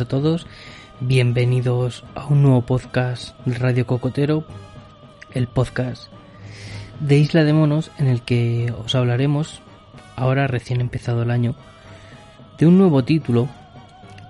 [0.00, 0.46] A todos,
[1.00, 4.46] bienvenidos a un nuevo podcast de Radio Cocotero,
[5.34, 6.10] el podcast
[7.00, 9.60] de Isla de Monos en el que os hablaremos,
[10.16, 11.54] ahora recién empezado el año,
[12.56, 13.48] de un nuevo título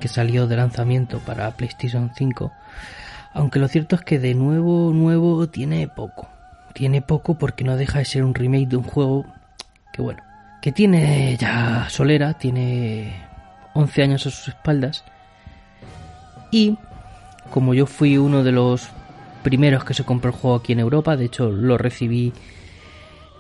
[0.01, 2.51] que salió de lanzamiento para PlayStation 5,
[3.33, 6.29] aunque lo cierto es que de nuevo, nuevo tiene poco.
[6.73, 9.25] Tiene poco porque no deja de ser un remake de un juego
[9.93, 10.23] que bueno,
[10.63, 13.15] que tiene ya solera, tiene
[13.75, 15.05] 11 años a sus espaldas.
[16.51, 16.77] Y
[17.51, 18.89] como yo fui uno de los
[19.43, 22.33] primeros que se compró el juego aquí en Europa, de hecho lo recibí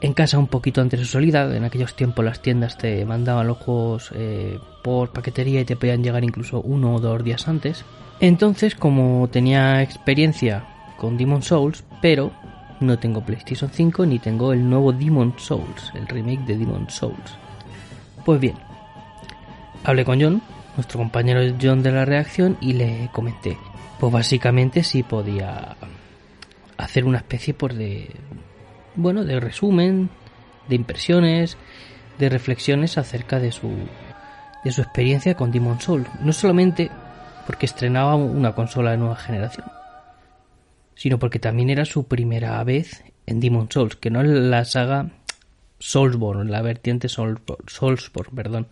[0.00, 1.55] en casa un poquito antes de su salida.
[1.55, 6.02] En aquellos tiempos las tiendas te mandaban los juegos eh, por paquetería y te podían
[6.02, 7.84] llegar incluso uno o dos días antes.
[8.20, 10.64] Entonces, como tenía experiencia
[10.98, 12.33] con Demon Souls, pero
[12.80, 17.39] no tengo PlayStation 5 ni tengo el nuevo Demon Souls, el remake de Demon Souls.
[18.24, 18.55] Pues bien,
[19.84, 20.42] hablé con John,
[20.77, 23.57] nuestro compañero John de la reacción, y le comenté,
[23.98, 25.77] pues básicamente si podía
[26.77, 28.11] hacer una especie por de,
[28.97, 30.11] bueno, de resumen,
[30.69, 31.57] de impresiones,
[32.19, 33.70] de reflexiones acerca de su,
[34.64, 36.08] de su experiencia con Demon Souls.
[36.20, 36.91] No solamente
[37.47, 39.67] porque estrenaba una consola de nueva generación,
[40.95, 45.11] sino porque también era su primera vez en Demon Souls, que no es la saga
[45.79, 48.69] Soulsborne, la vertiente Soulsborne perdón.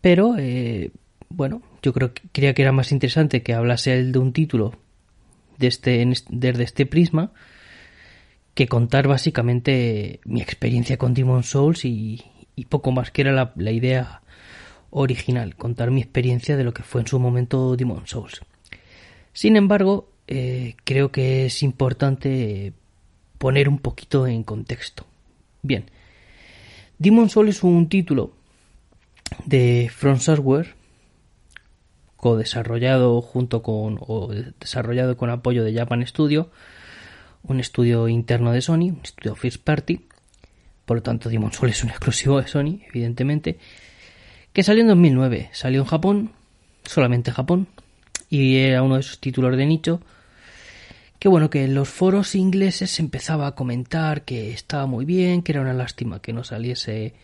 [0.00, 0.90] Pero, eh,
[1.28, 4.74] bueno, yo creo que creía que era más interesante que hablase él de un título
[5.58, 7.32] de este, desde este prisma
[8.54, 12.24] que contar básicamente mi experiencia con Demon Souls y,
[12.56, 14.22] y poco más, que era la, la, idea
[14.90, 18.40] original, contar mi experiencia de lo que fue en su momento Demon Souls.
[19.32, 22.72] Sin embargo, eh, creo que es importante
[23.38, 25.06] poner un poquito en contexto.
[25.62, 25.84] Bien,
[26.98, 28.32] Demon Souls es un título
[29.44, 30.74] de From Software
[32.16, 36.50] co-desarrollado junto con o desarrollado con apoyo de Japan Studio,
[37.44, 40.00] un estudio interno de Sony, un estudio first party.
[40.84, 43.58] Por lo tanto, Demon Souls es un exclusivo de Sony, evidentemente,
[44.52, 45.50] que salió en 2009.
[45.52, 46.32] Salió en Japón,
[46.84, 47.68] solamente en Japón,
[48.28, 50.00] y era uno de esos títulos de nicho
[51.18, 55.42] que bueno, que en los foros ingleses se empezaba a comentar que estaba muy bien,
[55.42, 57.14] que era una lástima que no saliese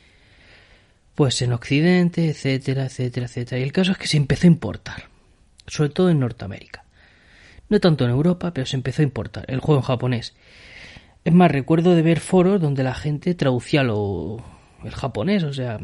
[1.15, 3.61] pues en Occidente, etcétera, etcétera, etcétera.
[3.61, 5.05] Y el caso es que se empezó a importar,
[5.67, 6.85] sobre todo en Norteamérica.
[7.69, 10.35] No tanto en Europa, pero se empezó a importar el juego en japonés.
[11.25, 14.45] Es más, recuerdo de ver foros donde la gente traducía lo,
[14.85, 15.79] el japonés, o sea,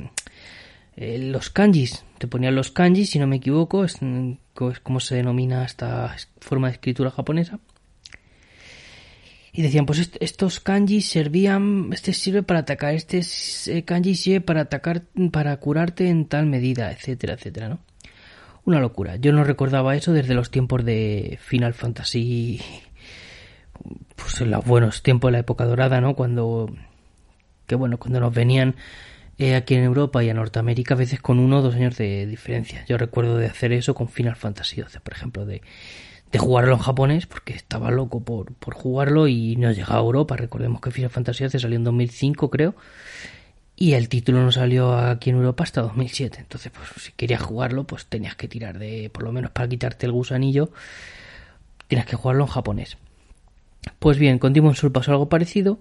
[0.96, 5.14] eh, los kanjis, te ponían los kanjis, si no me equivoco, es, es como se
[5.14, 7.58] denomina esta forma de escritura japonesa
[9.52, 13.20] y decían pues est estos kanjis servían este sirve para atacar este
[13.66, 15.02] eh, kanji sirve para atacar
[15.32, 17.80] para curarte en tal medida etcétera etcétera no
[18.64, 19.16] una locura.
[19.16, 22.60] Yo no recordaba eso desde los tiempos de Final Fantasy
[24.16, 26.70] pues en los buenos tiempos de la época dorada no cuando
[27.66, 28.76] que bueno cuando nos venían
[29.38, 32.26] eh, aquí en Europa y en Norteamérica a veces con uno o dos años de
[32.26, 32.84] diferencia.
[32.86, 35.62] Yo recuerdo de hacer eso con Final Fantasy 12 por ejemplo de
[36.32, 40.36] de jugarlo en japonés porque estaba loco por, por jugarlo y no llegaba a Europa.
[40.36, 42.74] Recordemos que Final Fantasy XII salió en 2005 creo
[43.76, 46.38] y el título no salió aquí en Europa hasta 2007.
[46.40, 50.06] Entonces pues si querías jugarlo pues tenías que tirar de por lo menos para quitarte
[50.06, 50.70] el gusanillo
[51.88, 52.96] tienes que jugarlo en japonés.
[53.98, 55.80] Pues bien, con Demon Soul pasó algo parecido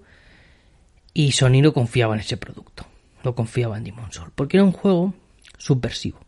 [1.13, 2.87] y Sony no confiaba en ese producto.
[3.23, 5.13] No confiaba en Demon Soul porque era un juego
[5.57, 6.19] subversivo.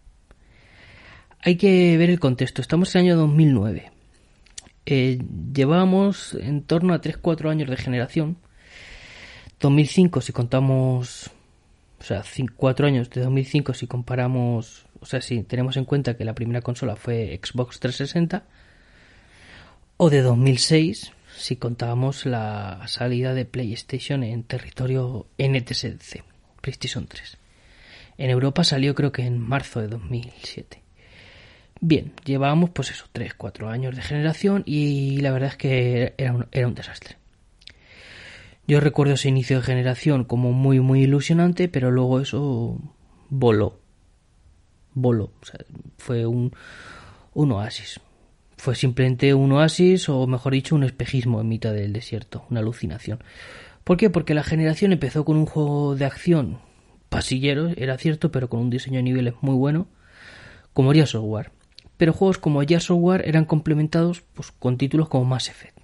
[1.43, 2.61] Hay que ver el contexto.
[2.61, 3.91] Estamos en el año 2009
[4.85, 5.19] eh,
[5.53, 8.37] llevábamos en torno a 3-4 años de generación.
[9.59, 11.29] 2005 si contamos,
[11.99, 12.23] o sea,
[12.55, 16.61] 4 años de 2005 si comparamos, o sea, si tenemos en cuenta que la primera
[16.61, 18.43] consola fue Xbox 360,
[19.97, 26.23] o de 2006 si contábamos la salida de PlayStation en territorio NTSC,
[26.61, 27.37] PlayStation 3.
[28.17, 30.81] En Europa salió creo que en marzo de 2007.
[31.81, 36.31] Bien, llevábamos pues eso, 3, 4 años de generación y la verdad es que era
[36.31, 37.17] un, era un desastre.
[38.67, 42.79] Yo recuerdo ese inicio de generación como muy muy ilusionante, pero luego eso
[43.29, 43.79] voló.
[44.93, 45.31] Voló.
[45.41, 45.59] O sea,
[45.97, 46.53] fue un,
[47.33, 47.99] oasis.
[48.57, 53.23] Fue simplemente un oasis, o mejor dicho, un espejismo en mitad del desierto, una alucinación.
[53.83, 54.11] ¿Por qué?
[54.11, 56.59] Porque la generación empezó con un juego de acción
[57.09, 59.87] pasillero, era cierto, pero con un diseño de niveles muy bueno,
[60.73, 61.51] como Gears Software.
[62.01, 65.77] Pero juegos como Gears Software eran complementados pues, con títulos como Mass Effect,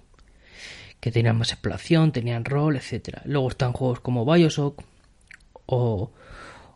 [0.98, 3.20] que tenían más exploración, tenían rol, etc.
[3.24, 4.82] Luego están juegos como Bioshock
[5.66, 6.10] o,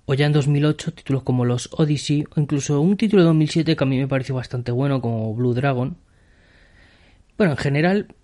[0.05, 3.83] o ya en 2008 títulos como los Odyssey o incluso un título de 2007 que
[3.83, 5.97] a mí me pareció bastante bueno como Blue Dragon.
[7.37, 8.15] Bueno, en general,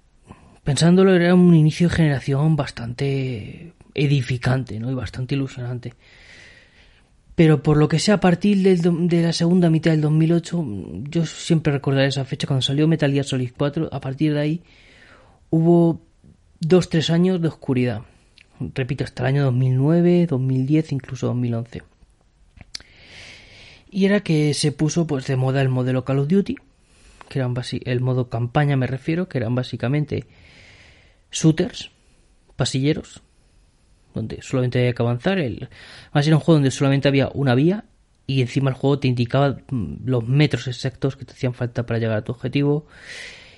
[0.63, 4.89] pensándolo, era un inicio de generación bastante edificante ¿no?
[4.89, 5.95] y bastante ilusionante.
[7.39, 10.67] Pero por lo que sea, a partir de la segunda mitad del 2008,
[11.09, 13.91] yo siempre recordaré esa fecha cuando salió Metal Gear Solid 4.
[13.93, 14.63] A partir de ahí
[15.49, 16.01] hubo
[16.59, 18.03] dos, tres años de oscuridad.
[18.75, 21.85] Repito, hasta el año 2009, 2010, incluso 2011.
[23.93, 26.57] Y era que se puso pues de moda el modelo Call of Duty,
[27.29, 30.25] que eran el modo campaña me refiero, que eran básicamente
[31.31, 31.93] shooters,
[32.57, 33.23] pasilleros,
[34.19, 35.39] donde solamente había que avanzar.
[35.39, 35.69] El,
[36.11, 37.85] además era un juego donde solamente había una vía
[38.27, 41.99] y encima el juego te indicaba mm, los metros exactos que te hacían falta para
[41.99, 42.87] llegar a tu objetivo.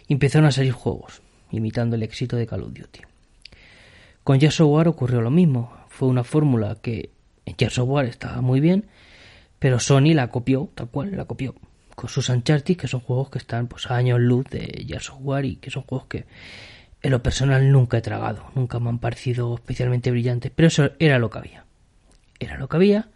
[0.08, 3.00] Empezaron a salir juegos, imitando el éxito de Call of Duty.
[4.22, 5.76] Con Gears Software ocurrió lo mismo.
[5.88, 7.10] Fue una fórmula que
[7.46, 8.86] en Gears Software estaba muy bien,
[9.58, 11.56] pero Sony la copió, tal cual, la copió.
[11.96, 15.44] Con sus Uncharted, que son juegos que están pues, a años luz de Gears Software
[15.46, 16.26] y que son juegos que
[17.02, 21.18] en lo personal nunca he tragado, nunca me han parecido especialmente brillantes, pero eso era
[21.18, 21.64] lo que había.
[22.38, 23.08] Era lo que había.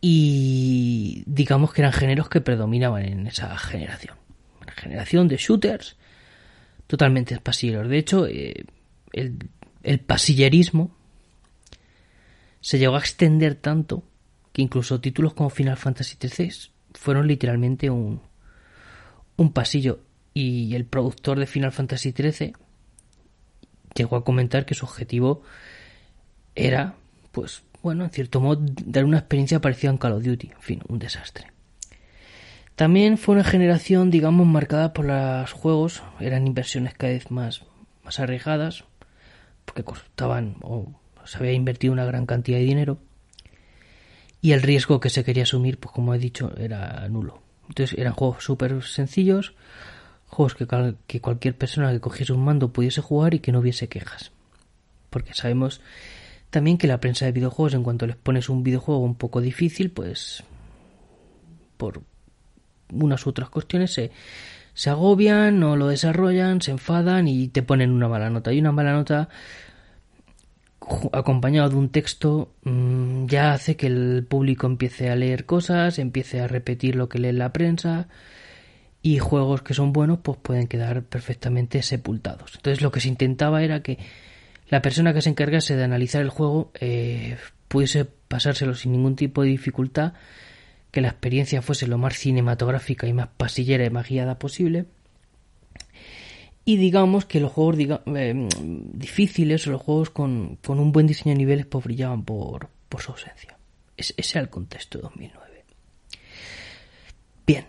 [0.00, 4.16] Y digamos que eran géneros que predominaban en esa generación.
[4.62, 5.96] Una generación de shooters
[6.86, 7.88] totalmente pasilleros.
[7.88, 8.64] De hecho, eh,
[9.12, 9.50] el,
[9.82, 10.96] el pasillerismo
[12.60, 14.04] se llegó a extender tanto
[14.52, 18.22] que incluso títulos como Final Fantasy XIII fueron literalmente un,
[19.36, 20.00] un pasillo
[20.40, 22.54] y el productor de Final Fantasy XIII
[23.94, 25.42] llegó a comentar que su objetivo
[26.54, 26.94] era,
[27.32, 30.50] pues, bueno, en cierto modo, dar una experiencia parecida en Call of Duty.
[30.54, 31.48] En fin, un desastre.
[32.74, 37.62] También fue una generación, digamos, marcada por los juegos, eran inversiones cada vez más,
[38.02, 38.84] más arriesgadas,
[39.66, 40.94] porque costaban o
[41.24, 42.98] se había invertido una gran cantidad de dinero,
[44.40, 47.42] y el riesgo que se quería asumir, pues como he dicho, era nulo.
[47.68, 49.54] Entonces eran juegos súper sencillos,
[50.30, 54.30] juegos que, cualquier persona que cogiese un mando pudiese jugar y que no hubiese quejas.
[55.10, 55.80] Porque sabemos
[56.50, 59.90] también que la prensa de videojuegos, en cuanto les pones un videojuego un poco difícil,
[59.90, 60.44] pues
[61.76, 62.02] por
[62.92, 64.12] unas u otras cuestiones se,
[64.72, 68.52] se agobian, no lo desarrollan, se enfadan y te ponen una mala nota.
[68.52, 69.28] Y una mala nota
[71.12, 76.40] acompañado de un texto mm, ya hace que el público empiece a leer cosas, empiece
[76.40, 78.08] a repetir lo que lee la prensa
[79.02, 82.52] y juegos que son buenos pues pueden quedar perfectamente sepultados.
[82.56, 83.98] Entonces lo que se intentaba era que
[84.68, 87.36] la persona que se encargase de analizar el juego eh,
[87.68, 90.14] pudiese pasárselo sin ningún tipo de dificultad,
[90.90, 94.86] que la experiencia fuese lo más cinematográfica y más pasillera y más guiada posible.
[96.64, 98.48] Y digamos que los juegos eh,
[98.92, 103.12] difíciles o los juegos con, un buen diseño de niveles pues brillaban por, por su
[103.12, 103.56] ausencia.
[103.96, 105.64] ese era el contexto de 2009.
[107.46, 107.66] Bien,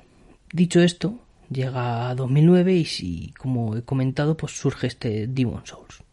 [0.54, 1.18] Dicho esto,
[1.50, 6.04] llega a 2009 y si, como he comentado, pues surge este Demon Souls.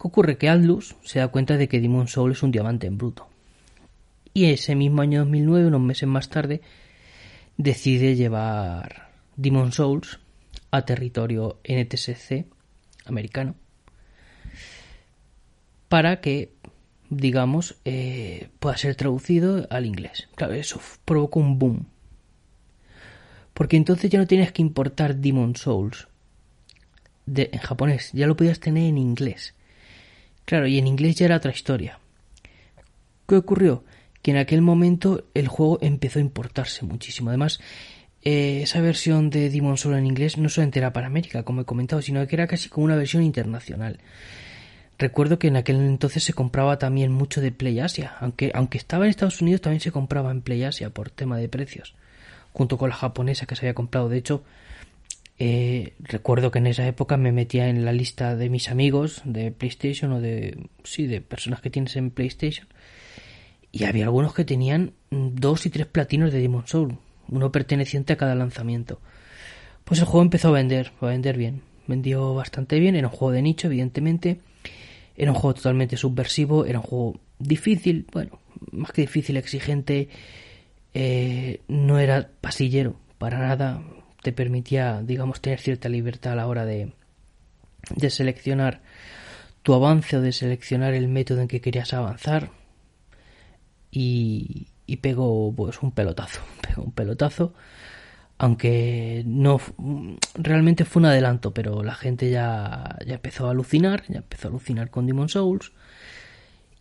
[0.00, 0.38] ¿Qué ocurre?
[0.38, 3.28] Que Atlus se da cuenta de que Demon Souls es un diamante en bruto.
[4.32, 6.62] Y ese mismo año 2009, unos meses más tarde,
[7.58, 10.20] decide llevar Demon Souls
[10.70, 12.46] a territorio NTSC
[13.04, 13.56] americano
[15.88, 16.54] para que,
[17.10, 20.28] digamos, eh, pueda ser traducido al inglés.
[20.36, 21.86] Claro, eso provocó un boom
[23.54, 26.08] porque entonces ya no tenías que importar Demon Souls
[27.26, 29.54] de, en japonés, ya lo podías tener en inglés.
[30.44, 31.98] Claro, y en inglés ya era otra historia.
[33.28, 33.84] ¿Qué ocurrió?
[34.22, 37.30] Que en aquel momento el juego empezó a importarse muchísimo.
[37.30, 37.60] Además,
[38.22, 41.64] eh, esa versión de Demon Soul en inglés no solamente era para América, como he
[41.64, 44.00] comentado, sino que era casi como una versión internacional.
[44.98, 49.06] Recuerdo que en aquel entonces se compraba también mucho de Play Asia, aunque, aunque estaba
[49.06, 51.94] en Estados Unidos también se compraba en Play Asia por tema de precios,
[52.52, 54.08] junto con la japonesa que se había comprado.
[54.08, 54.42] De hecho,
[55.38, 59.50] eh, recuerdo que en esa época me metía en la lista de mis amigos de
[59.50, 62.68] PlayStation o de sí de personas que tienes en PlayStation
[63.72, 68.16] y había algunos que tenían dos y tres platinos de Demon Soul, uno perteneciente a
[68.16, 69.00] cada lanzamiento.
[69.84, 73.32] Pues el juego empezó a vender, a vender bien, vendió bastante bien, era un juego
[73.32, 74.40] de nicho, evidentemente,
[75.16, 78.38] era un juego totalmente subversivo, era un juego difícil, bueno,
[78.72, 80.08] más que difícil, exigente,
[80.94, 83.82] eh, no era pasillero para nada,
[84.22, 86.92] te permitía, digamos, tener cierta libertad a la hora de,
[87.94, 88.80] de seleccionar
[89.62, 92.50] tu avance o de seleccionar el método en que querías avanzar.
[93.90, 97.54] Y, y pegó pues un pelotazo, pegó un pelotazo.
[98.38, 99.60] Aunque no
[100.34, 104.50] realmente fue un adelanto, pero la gente ya, ya empezó a alucinar, ya empezó a
[104.50, 105.72] alucinar con Demon Souls.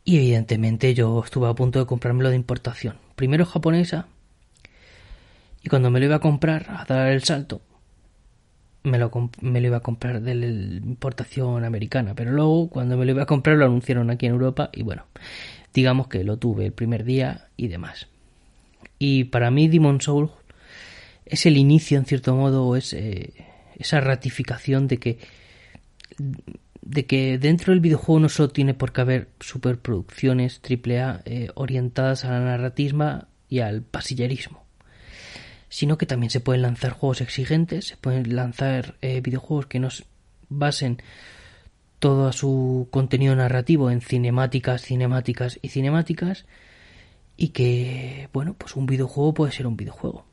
[0.06, 2.96] Y evidentemente yo estuve a punto de comprármelo de importación.
[3.20, 4.08] Primero japonesa,
[5.62, 7.62] y cuando me lo iba a comprar, a dar el salto,
[8.84, 9.12] me lo,
[9.42, 12.16] me lo iba a comprar de la importación americana.
[12.16, 15.04] Pero luego, cuando me lo iba a comprar, lo anunciaron aquí en Europa y bueno,
[15.74, 18.08] digamos que lo tuve el primer día y demás.
[19.00, 20.30] Y para mí, Demon Soul
[21.26, 23.34] es el inicio, en cierto modo, es eh,
[23.76, 25.18] esa ratificación de que
[26.90, 32.26] de que dentro del videojuego no solo tiene por qué haber superproducciones AAA eh, orientadas
[32.26, 32.74] a la
[33.48, 34.66] y al pasillerismo
[35.70, 40.04] sino que también se pueden lanzar juegos exigentes, se pueden lanzar eh, videojuegos que nos
[40.50, 40.98] basen
[42.00, 46.46] todo su contenido narrativo en cinemáticas, cinemáticas y cinemáticas
[47.38, 50.26] y que, bueno, pues un videojuego puede ser un videojuego.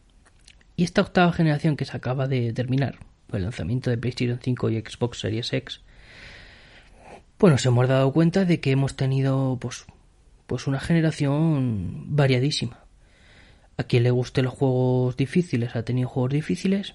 [0.75, 2.98] Y esta octava generación que se acaba de terminar,
[3.32, 5.82] el lanzamiento de PlayStation 5 y Xbox Series X,
[7.38, 9.85] bueno, nos hemos dado cuenta de que hemos tenido pues,
[10.47, 12.81] pues una generación variadísima.
[13.76, 16.95] A quien le guste los juegos difíciles ha tenido juegos difíciles.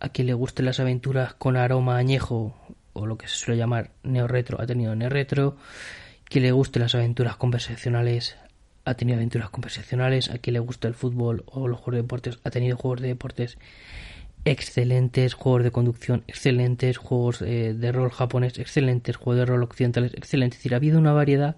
[0.00, 2.56] A quien le guste las aventuras con aroma añejo
[2.94, 5.56] o lo que se suele llamar neo-retro ha tenido neo-retro.
[6.24, 8.36] Quien le guste las aventuras conversacionales
[8.86, 10.30] ha tenido aventuras conversacionales.
[10.30, 13.08] A quien le guste el fútbol o los juegos de deportes ha tenido juegos de
[13.08, 13.58] deportes
[14.44, 20.14] excelentes, juegos de conducción excelentes, juegos eh, de rol japonés excelentes, juegos de rol occidentales
[20.14, 20.58] excelentes.
[20.58, 21.56] Es decir, ha habido una variedad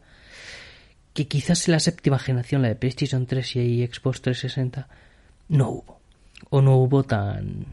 [1.14, 4.88] que quizás en la séptima generación, la de PlayStation 3 y Xbox 360,
[5.48, 6.00] no hubo.
[6.50, 7.66] O no hubo tan,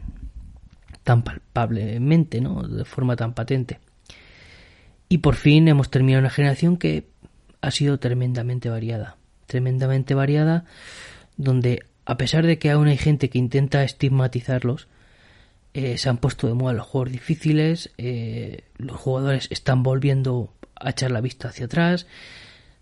[1.02, 2.62] tan palpablemente, ¿no?
[2.62, 3.80] De forma tan patente.
[5.08, 7.08] Y por fin hemos terminado una generación que
[7.60, 9.16] ha sido tremendamente variada.
[9.46, 10.64] Tremendamente variada,
[11.36, 14.88] donde a pesar de que aún hay gente que intenta estigmatizarlos,
[15.74, 20.90] eh, se han puesto de moda los juegos difíciles, eh, los jugadores están volviendo a
[20.90, 22.06] echar la vista hacia atrás,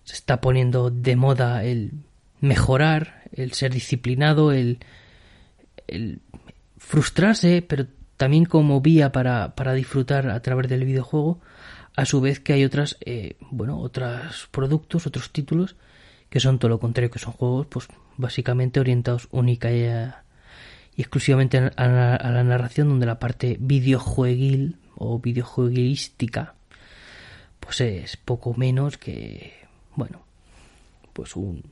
[0.05, 1.93] se está poniendo de moda el
[2.41, 4.79] mejorar, el ser disciplinado, el,
[6.79, 11.41] frustrarse, pero también como vía para, para, disfrutar a través del videojuego,
[11.97, 15.77] a su vez que hay otras, eh, bueno, otros productos, otros títulos
[16.29, 19.85] que son todo lo contrario, que son juegos, pues básicamente orientados única y,
[20.97, 26.55] y exclusivamente a, la narración, donde la parte videojueguil o videojueguística,
[27.59, 29.61] pues es poco menos que
[29.97, 30.23] bueno,
[31.13, 31.63] pues un,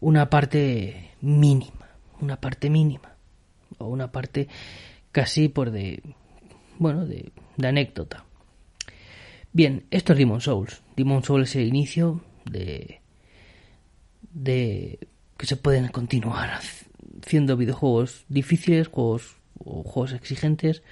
[0.00, 1.88] una parte mínima,
[2.20, 3.14] una parte mínima,
[3.78, 4.48] o una parte
[5.12, 6.02] casi por de,
[6.78, 8.24] bueno, de, de anécdota.
[9.52, 10.82] Bien, esto es Demon Souls.
[10.96, 13.00] Demon Souls es el inicio de,
[14.20, 14.98] de
[15.36, 16.60] que se pueden continuar
[17.26, 20.82] haciendo videojuegos difíciles, juegos juegos exigentes,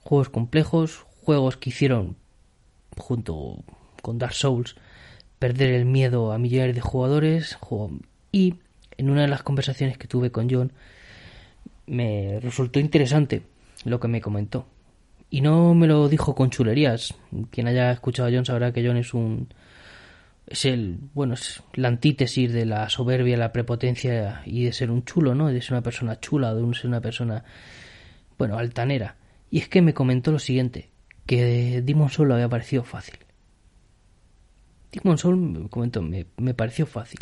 [0.00, 2.16] juegos complejos, juegos que hicieron
[2.96, 3.64] junto
[4.02, 4.76] con Dark Souls
[5.38, 7.58] perder el miedo a millones de jugadores
[8.30, 8.56] y
[8.96, 10.72] en una de las conversaciones que tuve con John
[11.86, 13.42] me resultó interesante
[13.84, 14.66] lo que me comentó.
[15.30, 17.14] Y no me lo dijo con chulerías.
[17.50, 19.48] Quien haya escuchado a John sabrá que John es un
[20.46, 25.04] es el bueno es la antítesis de la soberbia la prepotencia y de ser un
[25.04, 27.44] chulo no de ser una persona chula de ser una persona
[28.38, 29.16] bueno altanera
[29.50, 30.90] y es que me comentó lo siguiente
[31.26, 33.16] que Demon solo había parecido fácil
[34.94, 37.20] Demon Soul, comento, me, me pareció fácil.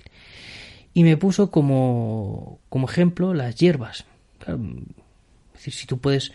[0.95, 4.05] Y me puso como, como ejemplo las hierbas.
[4.47, 6.33] es decir, si tú puedes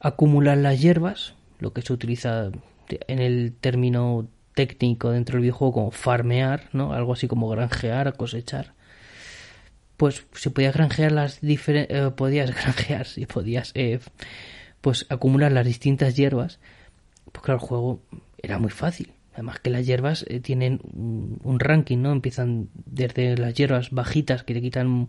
[0.00, 2.50] acumular las hierbas, lo que se utiliza
[2.88, 6.94] en el término técnico dentro del videojuego como farmear, ¿no?
[6.94, 8.72] Algo así como granjear, cosechar.
[9.96, 14.00] pues se podía granjear las diferentes, podías granjear, si podías, eh,
[14.80, 16.58] pues acumular las distintas hierbas,
[17.32, 18.02] pues claro, el juego
[18.42, 19.12] era muy fácil.
[19.34, 22.10] Además que las hierbas eh, tienen un, un ranking, ¿no?
[22.12, 25.08] Empiezan desde las hierbas bajitas que te quitan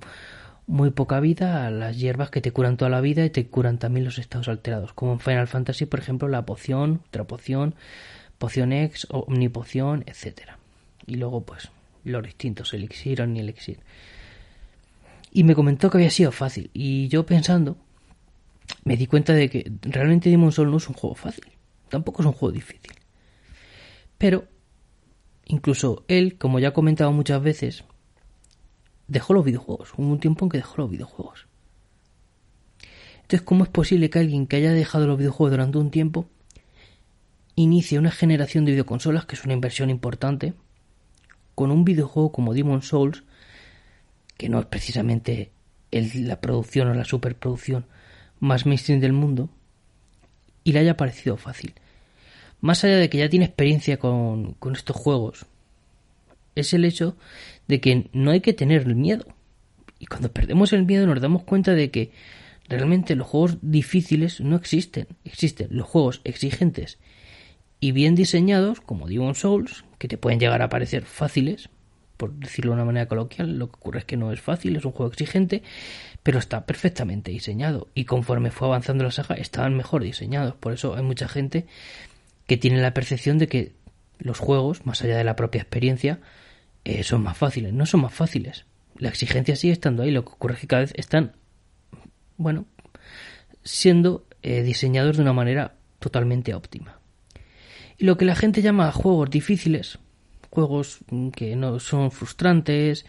[0.67, 3.79] muy poca vida a las hierbas que te curan toda la vida y te curan
[3.79, 4.93] también los estados alterados.
[4.93, 7.73] Como en Final Fantasy, por ejemplo, la poción, otra poción,
[8.37, 10.57] poción X, omnipoción, etcétera.
[11.05, 11.69] Y luego, pues,
[12.03, 13.79] los distintos, elixir, ni elixir.
[15.31, 16.69] Y me comentó que había sido fácil.
[16.73, 17.77] Y yo pensando,
[18.83, 21.45] me di cuenta de que realmente Demon Souls no es un juego fácil.
[21.89, 22.93] Tampoco es un juego difícil.
[24.17, 24.45] Pero,
[25.45, 27.83] incluso él, como ya he comentado muchas veces,
[29.07, 29.93] dejó los videojuegos.
[29.97, 31.47] Hubo un tiempo en que dejó los videojuegos.
[33.21, 36.29] Entonces, ¿cómo es posible que alguien que haya dejado los videojuegos durante un tiempo
[37.57, 40.53] inicie una generación de videoconsolas, que es una inversión importante,
[41.55, 43.23] con un videojuego como Demon Souls,
[44.37, 45.51] que no es precisamente
[45.91, 47.87] la producción o la superproducción
[48.39, 49.49] más mainstream del mundo,
[50.63, 51.73] y le haya parecido fácil?
[52.61, 55.47] Más allá de que ya tiene experiencia con, con estos juegos,
[56.53, 57.17] es el hecho
[57.67, 59.25] de que no hay que tener miedo.
[59.97, 62.11] Y cuando perdemos el miedo nos damos cuenta de que
[62.69, 65.07] realmente los juegos difíciles no existen.
[65.23, 66.99] Existen los juegos exigentes
[67.79, 71.69] y bien diseñados, como Demon Souls, que te pueden llegar a parecer fáciles,
[72.17, 73.57] por decirlo de una manera coloquial.
[73.59, 75.61] Lo que ocurre es que no es fácil, es un juego exigente,
[76.23, 77.87] pero está perfectamente diseñado.
[77.93, 80.55] Y conforme fue avanzando la saga, estaban mejor diseñados.
[80.55, 81.67] Por eso hay mucha gente
[82.47, 83.73] que tiene la percepción de que
[84.17, 86.19] los juegos, más allá de la propia experiencia,
[86.85, 87.73] eh, son más fáciles.
[87.73, 88.65] No son más fáciles.
[88.97, 90.11] La exigencia sigue estando ahí.
[90.11, 91.33] Lo que ocurre es que cada vez están,
[92.37, 92.65] bueno,
[93.63, 96.96] siendo eh, diseñados de una manera totalmente óptima.
[97.99, 99.97] Lo que la gente llama juegos difíciles,
[100.49, 103.05] juegos mm, que no son frustrantes,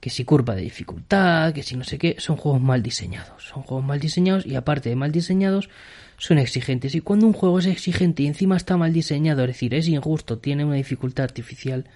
[0.00, 3.44] que si curva de dificultad, que si no sé qué, son juegos mal diseñados.
[3.44, 5.68] Son juegos mal diseñados y aparte de mal diseñados,
[6.16, 6.94] son exigentes.
[6.94, 10.38] Y cuando un juego es exigente y encima está mal diseñado, es decir, es injusto,
[10.38, 11.86] tiene una dificultad artificial,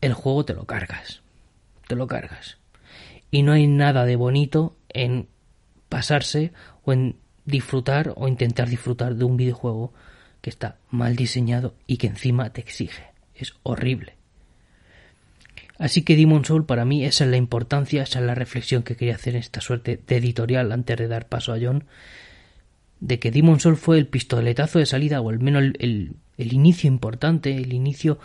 [0.00, 1.20] el juego te lo cargas.
[1.86, 2.58] Te lo cargas.
[3.30, 5.28] Y no hay nada de bonito en
[5.88, 6.52] pasarse
[6.84, 9.92] o en disfrutar o intentar disfrutar de un videojuego
[10.40, 13.04] que está mal diseñado y que encima te exige.
[13.34, 14.14] Es horrible.
[15.78, 18.96] Así que Demon Soul para mí esa es la importancia, esa es la reflexión que
[18.96, 21.84] quería hacer en esta suerte de editorial antes de dar paso a John,
[23.00, 26.88] de que Demon Soul fue el pistoletazo de salida o al menos el, el inicio
[26.88, 28.18] importante, el inicio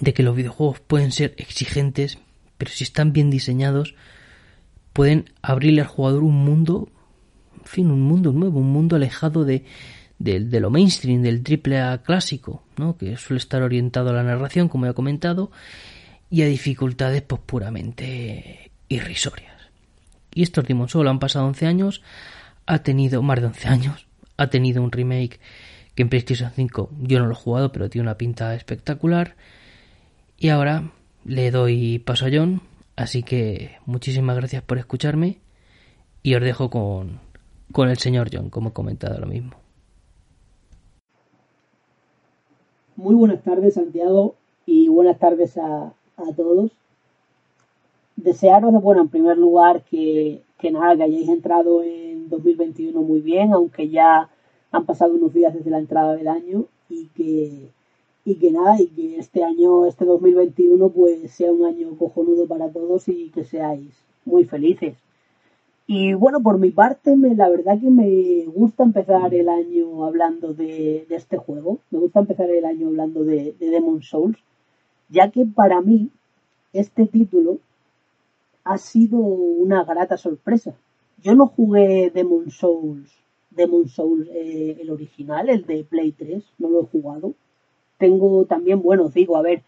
[0.00, 2.18] de que los videojuegos pueden ser exigentes,
[2.56, 3.94] pero si están bien diseñados,
[4.94, 6.88] pueden abrirle al jugador un mundo,
[7.58, 9.64] en fin, un mundo nuevo, un mundo alejado de,
[10.18, 12.96] de, lo mainstream, del triple A clásico, ¿no?
[12.96, 15.50] que suele estar orientado a la narración, como he comentado,
[16.30, 19.54] y a dificultades pues puramente irrisorias.
[20.34, 22.02] Y estos Demon Souls han pasado 11 años,
[22.66, 25.40] ha tenido más de 11 años, ha tenido un remake
[25.94, 29.36] que en PlayStation 5 yo no lo he jugado, pero tiene una pinta espectacular
[30.38, 30.92] y ahora
[31.24, 32.62] le doy paso a John,
[32.94, 35.38] así que muchísimas gracias por escucharme
[36.22, 37.20] y os dejo con,
[37.72, 39.57] con el señor John, como he comentado lo mismo.
[42.98, 44.34] Muy buenas tardes, Santiago,
[44.66, 46.72] y buenas tardes a, a todos.
[48.16, 53.52] Desearos, bueno, en primer lugar, que, que nada, que hayáis entrado en 2021 muy bien,
[53.52, 54.28] aunque ya
[54.72, 57.70] han pasado unos días desde la entrada del año y que
[58.24, 62.68] y que nada, y que este año, este 2021, pues sea un año cojonudo para
[62.68, 64.96] todos y que seáis muy felices.
[65.88, 70.54] Y bueno, por mi parte, me, la verdad que me gusta empezar el año hablando
[70.54, 71.80] de, este juego.
[71.90, 74.38] Me gusta empezar el año hablando de, de Demon Souls,
[75.08, 76.10] ya que para mí
[76.72, 77.58] este título
[78.64, 80.74] ha sido una grata sorpresa.
[81.22, 83.10] Yo no jugué Demon Souls,
[83.50, 87.34] Demon Souls eh, el original, el de Play 3, no lo he jugado
[87.98, 89.62] tengo también, bueno, os digo, a ver,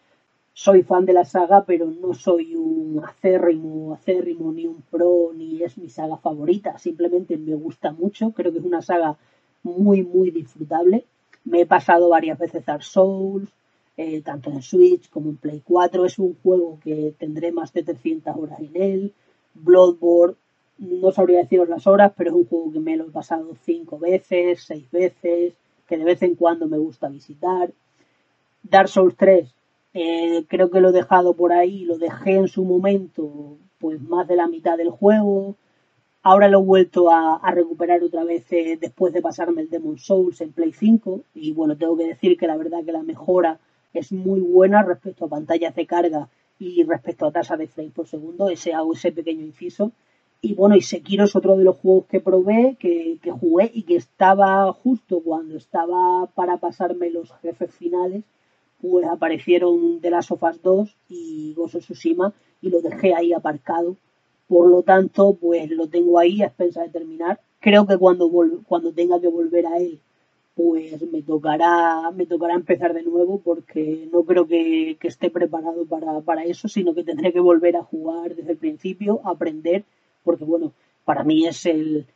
[0.53, 5.63] soy fan de la saga, pero no soy un acérrimo, acérrimo, ni un pro, ni
[5.63, 6.79] es mi saga favorita.
[6.79, 9.17] Simplemente me gusta mucho, creo que es una saga
[9.63, 11.05] muy, muy disfrutable.
[11.45, 13.49] Me he pasado varias veces Dark Souls,
[13.97, 16.05] eh, tanto en Switch como en Play 4.
[16.05, 19.15] Es un juego que tendré más de 300 horas en él.
[19.55, 20.37] Bloodborne,
[20.79, 23.99] no sabría deciros las horas, pero es un juego que me lo he pasado 5
[23.99, 25.55] veces, 6 veces,
[25.87, 27.71] que de vez en cuando me gusta visitar.
[28.63, 29.55] Dark Souls 3,
[29.92, 34.29] eh, creo que lo he dejado por ahí, lo dejé en su momento, pues más
[34.29, 35.57] de la mitad del juego.
[36.22, 40.40] Ahora lo he vuelto a, recuperar otra vez eh, después de pasarme el Demon Souls
[40.40, 41.22] en Play 5.
[41.35, 43.59] Y bueno, tengo que decir que la verdad que la mejora
[43.92, 48.07] es muy buena respecto a pantallas de carga Y respecto a tasa de frame por
[48.07, 49.92] segundo, ese hago ese pequeño inciso.
[50.42, 53.83] Y bueno, y Sekiro es otro de los juegos que probé, que, que jugué y
[53.83, 58.24] que estaba justo cuando estaba para pasarme los jefes finales,
[58.81, 63.97] pues aparecieron de las sofas 2 y Gozo Tsushima y lo dejé ahí aparcado.
[64.49, 67.40] Por lo tanto, pues lo tengo ahí a expensa de terminar.
[67.61, 68.31] Creo que cuando,
[68.66, 70.01] cuando tenga que volver a él,
[70.55, 75.87] pues me tocará, me tocará empezar de nuevo porque no creo que, que esté preparado
[75.87, 79.85] para, para, eso, sino que tendré que volver a jugar desde el principio, aprender,
[80.25, 80.73] porque bueno,
[81.05, 82.07] para mí es el,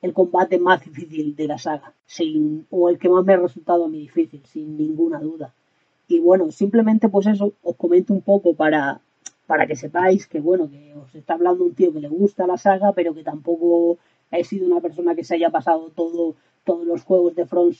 [0.00, 3.84] el combate más difícil de la saga, sin, o el que más me ha resultado
[3.84, 5.52] a mí difícil, sin ninguna duda.
[6.08, 9.00] Y bueno, simplemente pues eso, os comento un poco para,
[9.46, 12.58] para que sepáis que bueno, que os está hablando un tío que le gusta la
[12.58, 13.98] saga, pero que tampoco
[14.30, 17.72] he sido una persona que se haya pasado todo todos los juegos de From,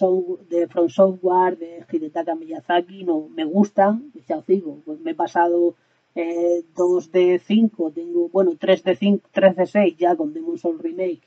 [0.49, 5.15] de From Software, de Hidetaka Miyazaki, no, me gustan, ya os digo, pues me he
[5.15, 5.75] pasado
[6.15, 10.59] eh, 2 de 5, tengo, bueno, 3 de 5, 3 de 6 ya con Demon
[10.59, 11.23] Soul Remake,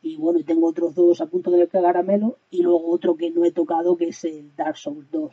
[0.00, 3.52] y bueno, tengo otros dos a punto de caramelo, y luego otro que no he
[3.52, 5.32] tocado que es el Dark Souls 2.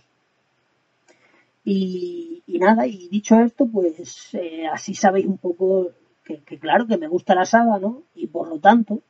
[1.71, 5.91] Y, nada, y dicho esto, pues eh, así sabéis un poco
[6.25, 8.01] que, claro que me gusta la saga, ¿no?
[8.15, 9.01] Y por lo tanto,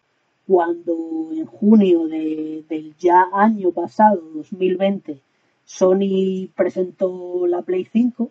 [0.45, 5.21] cuando en junio de, del ya año pasado, 2020,
[5.63, 8.29] Sony presentó la Play 5,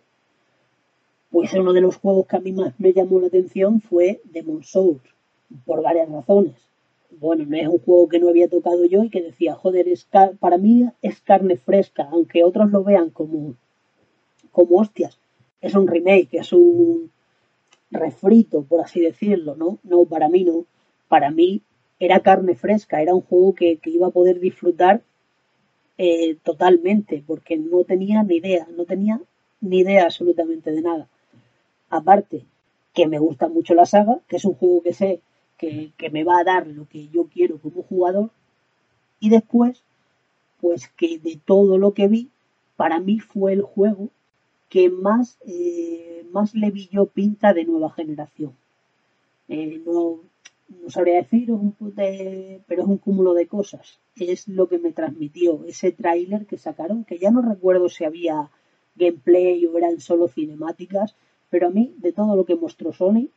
[1.30, 4.62] pues uno de los juegos que a mí más me llamó la atención fue Demon
[4.62, 5.02] Souls,
[5.64, 6.54] por varias razones.
[7.18, 10.06] Bueno, no es un juego que no había tocado yo y que decía, joder, es
[10.38, 13.54] para mí es carne fresca, aunque otros lo vean como,
[14.58, 15.16] como hostias.
[15.60, 17.12] Es un remake, es un
[17.92, 19.78] refrito, por así decirlo, ¿no?
[19.84, 20.64] No, para mí no.
[21.06, 21.62] Para mí
[22.00, 25.00] era carne fresca, era un juego que, iba a poder disfrutar
[25.96, 29.20] eh, totalmente, porque no tenía ni idea, no tenía
[29.60, 31.06] ni idea absolutamente de nada.
[31.88, 32.42] Aparte,
[32.94, 35.20] que me gusta mucho la saga, que es un juego que sé
[35.56, 38.30] que, me va a dar lo que yo quiero como jugador,
[39.20, 39.84] y después,
[40.60, 42.28] pues que de todo lo que vi,
[42.76, 44.08] para mí fue el juego
[44.68, 48.52] que más, eh, más le vi yo pinta de nueva generación.
[49.48, 50.20] Eh, no,
[50.68, 51.50] no sabría decir,
[52.66, 53.98] pero es un cúmulo de cosas.
[54.16, 58.50] Es lo que me transmitió ese tráiler que sacaron, que ya no recuerdo si había
[58.96, 61.14] gameplay o eran solo cinemáticas,
[61.50, 63.28] pero a mí, de todo lo que mostró Sony,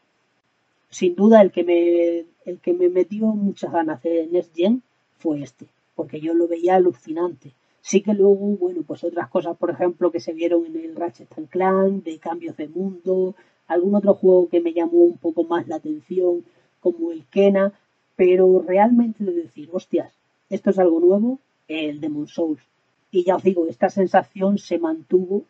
[0.89, 4.83] sin duda el que me, el que me metió muchas ganas de Next Gen
[5.19, 7.53] fue este, porque yo lo veía alucinante.
[7.81, 11.29] Sí que luego, bueno, pues otras cosas, por ejemplo, que se vieron en el Ratchet
[11.49, 13.35] Clank, de cambios de mundo,
[13.67, 16.45] algún otro juego que me llamó un poco más la atención,
[16.79, 17.73] como el Kena,
[18.15, 20.13] pero realmente de decir, hostias,
[20.49, 22.61] esto es algo nuevo, el Demon Souls.
[23.09, 25.43] Y ya os digo, esta sensación se mantuvo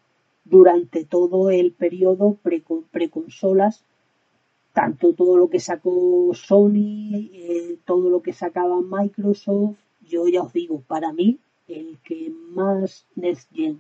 [0.46, 2.38] durante todo el periodo
[2.92, 3.84] preconsolas,
[4.74, 10.54] tanto todo lo que sacó Sony, eh, todo lo que sacaba Microsoft, yo ya os
[10.54, 13.80] digo, para mí el que más Next Gen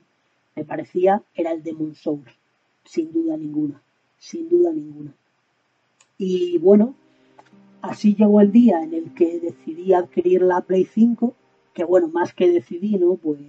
[0.56, 2.32] me parecía era el Demon Souls,
[2.84, 3.82] sin duda ninguna,
[4.18, 5.14] sin duda ninguna.
[6.18, 6.96] Y bueno,
[7.82, 11.34] así llegó el día en el que decidí adquirir la Play 5,
[11.74, 13.16] que bueno, más que decidí, ¿no?
[13.16, 13.40] Pues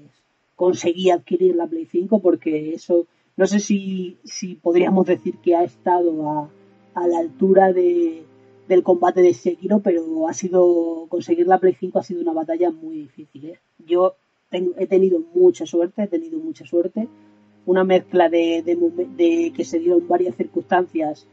[0.57, 5.65] conseguí adquirir la Play 5 porque eso, no sé si, si podríamos decir que ha
[5.65, 6.51] estado a,
[6.95, 8.25] a la altura de,
[8.69, 12.71] del combate de Sekiro, pero ha sido, conseguir la Play 5 ha sido una batalla
[12.71, 13.59] muy difícil, ¿eh?
[13.79, 14.15] Yo
[14.53, 17.09] he tenido mucha suerte, he tenido mucha suerte,
[17.67, 21.27] una mezcla de, de, que se dieron varias circunstancias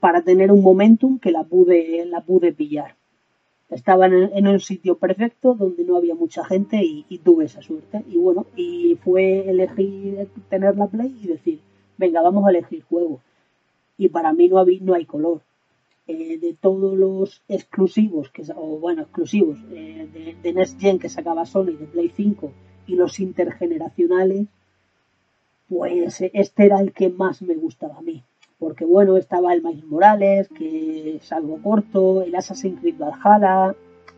[0.00, 2.96] para tener un momentum que la pude, la pude pillar.
[3.70, 8.04] Estaba en, un sitio perfecto donde no había mucha gente y, tuve esa suerte.
[8.08, 11.60] Y bueno, y fue elegir tener la Play y decir,
[11.96, 13.20] venga, vamos a elegir juego.
[13.98, 15.40] Y para mí no, no hay color.
[16.08, 21.08] Eh, de todos los exclusivos, que, o bueno, exclusivos eh, de, de Next Gen que
[21.08, 22.52] sacaba Sony de Play 5
[22.86, 24.46] y los intergeneracionales,
[25.68, 28.22] pues este era el que más me gustaba a mí.
[28.60, 33.74] Porque bueno, estaba el Miles Morales, que es algo corto, el Assassin's Creed Valhalla,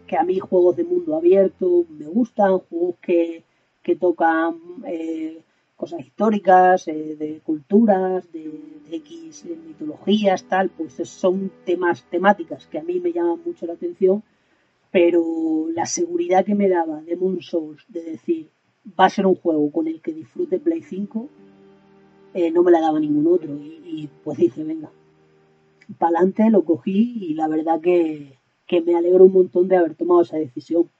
[0.06, 3.44] que a mí juegos de mundo abierto me gustan, juegos que,
[3.82, 5.40] que tocan eh,
[5.78, 8.50] cosas históricas, eh, de culturas, de,
[8.90, 13.74] X eh, mitologías, tal, pues son temas, temáticas que a mí me llaman mucho la
[13.74, 14.24] atención,
[14.90, 18.50] pero la seguridad que me daba Demon Souls de decir,
[18.98, 21.28] va a ser un juego con el que disfrute Play 5,
[22.34, 23.54] eh, no me la daba ningún otro.
[23.54, 24.90] Y, pues dije, venga,
[25.96, 29.94] para adelante lo cogí y la verdad que, que me alegro un montón de haber
[29.94, 30.90] tomado esa decisión.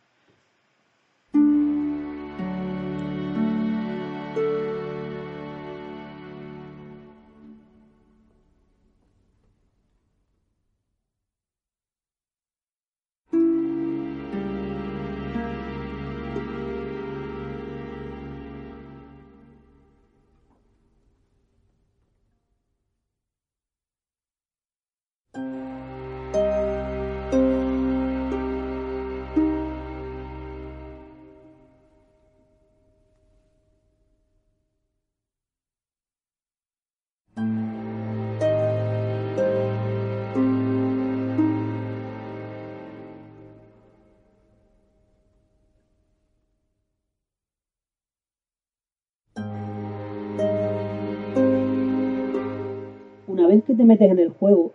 [53.78, 54.72] Te metes en el juego,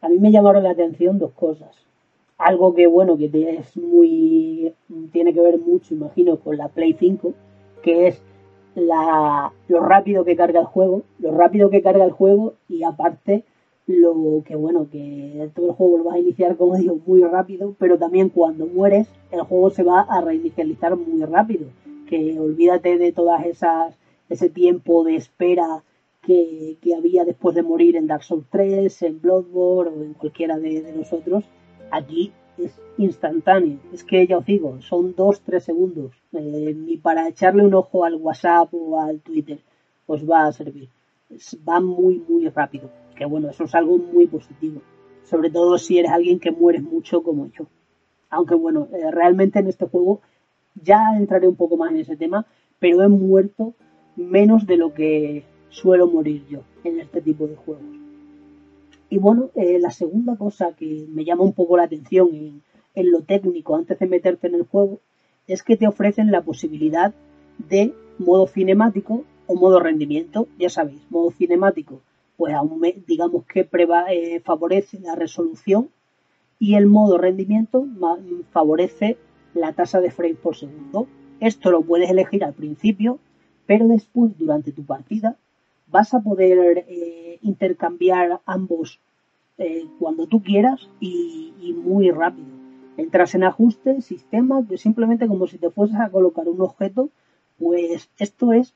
[0.00, 1.70] a mí me llamaron la atención dos cosas.
[2.36, 4.74] Algo que, bueno, que es muy.
[5.12, 7.32] tiene que ver mucho, imagino, con la Play 5,
[7.82, 8.20] que es
[8.74, 13.44] la, lo rápido que carga el juego, lo rápido que carga el juego y aparte
[13.86, 17.76] lo que bueno, que todo el juego lo vas a iniciar, como digo, muy rápido,
[17.78, 21.66] pero también cuando mueres, el juego se va a reinicializar muy rápido.
[22.08, 23.94] Que olvídate de todas esas,
[24.28, 25.82] ese tiempo de espera
[26.24, 30.82] que, había después de morir en Dark Souls 3, en Bloodborne o en cualquiera de,
[30.82, 31.44] de los otros.
[31.90, 33.78] Aquí es instantáneo.
[33.92, 36.12] Es que ya os digo, son 2-3 segundos.
[36.32, 39.58] Eh, ni para echarle un ojo al WhatsApp o al Twitter
[40.06, 40.88] os va a servir.
[41.68, 42.90] va muy, muy rápido.
[43.16, 44.80] Que bueno, eso es algo muy positivo.
[45.24, 47.66] Sobre todo si eres alguien que mueres mucho como yo.
[48.30, 50.20] Aunque bueno, eh, realmente en este juego
[50.74, 52.46] ya entraré un poco más en ese tema,
[52.80, 53.74] pero he muerto
[54.16, 57.84] menos de lo que suelo morir yo en este tipo de juegos.
[59.10, 62.62] Y bueno, eh, la segunda cosa que me llama un poco la atención
[62.94, 65.00] en, lo técnico antes de meterte en el juego
[65.46, 67.12] es que te ofrecen la posibilidad
[67.58, 70.48] de modo cinemático o modo rendimiento.
[70.58, 72.00] Ya sabéis, modo cinemático,
[72.36, 72.54] pues
[73.06, 73.68] digamos que
[74.10, 75.90] eh, favorece la resolución
[76.58, 77.86] y el modo rendimiento
[78.52, 79.18] favorece
[79.54, 81.08] la tasa de frames por segundo.
[81.40, 83.18] Esto lo puedes elegir al principio,
[83.66, 85.36] pero después, durante tu partida,
[85.94, 88.98] vas a poder eh, intercambiar ambos
[89.58, 92.48] eh, cuando tú quieras y muy rápido.
[92.96, 97.10] Entras en ajuste, sistema, que simplemente como si te fueses a colocar un objeto,
[97.60, 98.74] pues esto es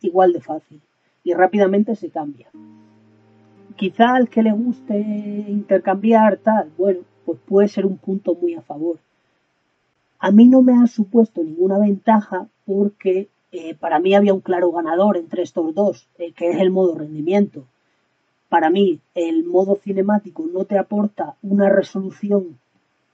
[0.00, 0.80] igual de fácil
[1.22, 2.48] y rápidamente se cambia.
[3.76, 8.62] Quizá al que le guste intercambiar tal, bueno, pues puede ser un punto muy a
[8.62, 8.98] favor.
[10.18, 14.70] A mí no me ha supuesto ninguna ventaja porque eh, para mí había un claro
[14.72, 17.64] ganador entre estos dos, eh, que es el modo rendimiento.
[18.48, 22.58] Para mí el modo cinemático no te aporta una resolución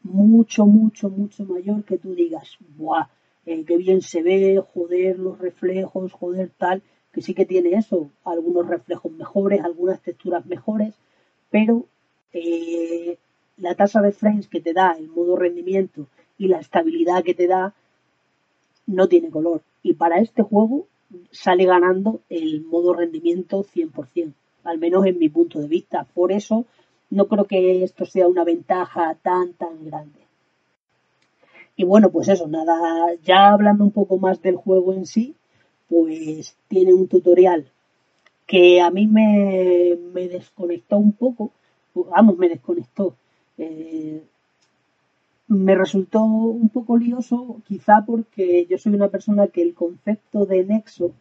[0.02, 3.08] mucho, mucho, mucho mayor que tú digas, ¡buah!
[3.46, 8.10] Eh, qué bien se ve, joder, los reflejos, joder, tal, que sí que tiene eso,
[8.24, 10.94] algunos reflejos mejores, algunas texturas mejores,
[11.50, 11.86] pero
[13.58, 16.06] la tasa de frames que te da el modo rendimiento
[16.38, 17.74] y la estabilidad que te da
[18.86, 19.62] no tiene color.
[19.82, 20.86] Y para este juego
[21.30, 24.32] sale ganando el modo rendimiento 100%,
[24.64, 26.06] al menos en mi punto de vista.
[26.14, 26.64] Por eso
[27.10, 30.20] no creo que esto sea una ventaja tan, tan grande.
[31.76, 35.34] Y bueno, pues eso, nada, ya hablando un poco más del juego en sí,
[35.88, 37.66] pues tiene un tutorial
[38.46, 39.96] que a mí me,
[40.28, 41.52] desconectó un poco,
[41.94, 43.16] vamos, me desconectó.
[43.58, 44.22] Eh,
[45.52, 50.64] me resultó un poco lioso, quizá porque yo soy una persona que el concepto de
[50.64, 51.12] nexo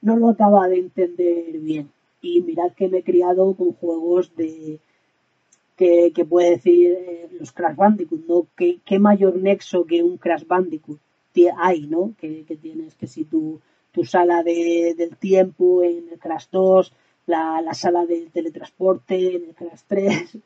[0.00, 1.90] no lo acaba de entender bien.
[2.20, 4.80] Y mirad que me he criado con juegos de,
[5.76, 8.46] que, puede decir eh, los Crash Bandicoot, ¿no?
[8.56, 11.00] ¿Qué, ¿Qué, mayor nexo que un Crash Bandicoot
[11.58, 12.14] hay, ¿no?
[12.18, 13.60] Que, tienes que si tu,
[13.90, 16.92] tu sala de, del tiempo en el Crash 2,
[17.26, 20.38] la, la, sala del teletransporte el Crash 3,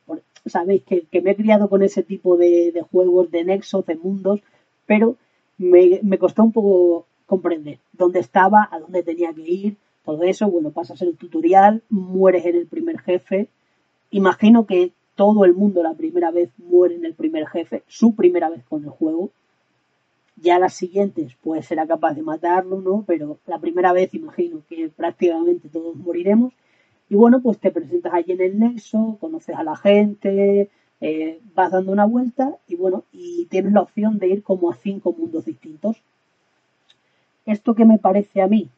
[0.46, 3.96] sabéis que, que, me he criado con ese tipo de, de juegos, de nexos, de
[3.96, 4.40] mundos,
[4.86, 5.16] pero
[5.58, 10.48] me, me, costó un poco comprender dónde estaba, a dónde tenía que ir, todo eso,
[10.48, 13.48] bueno, pasas el tutorial, mueres en el primer jefe,
[14.10, 18.50] imagino que todo el mundo la primera vez muere en el primer jefe, su primera
[18.50, 19.30] vez con el juego.
[20.36, 23.02] Ya las siguientes, pues será capaz de matarlo, ¿no?
[23.06, 26.52] Pero la primera vez imagino que prácticamente todos moriremos.
[27.08, 31.70] Y bueno, pues te presentas allí en el nexo, conoces a la gente, eh, vas
[31.70, 35.44] dando una vuelta y bueno, y tienes la opción de ir como a cinco mundos
[35.44, 36.02] distintos.
[37.44, 38.68] ¿Esto qué me parece a mí?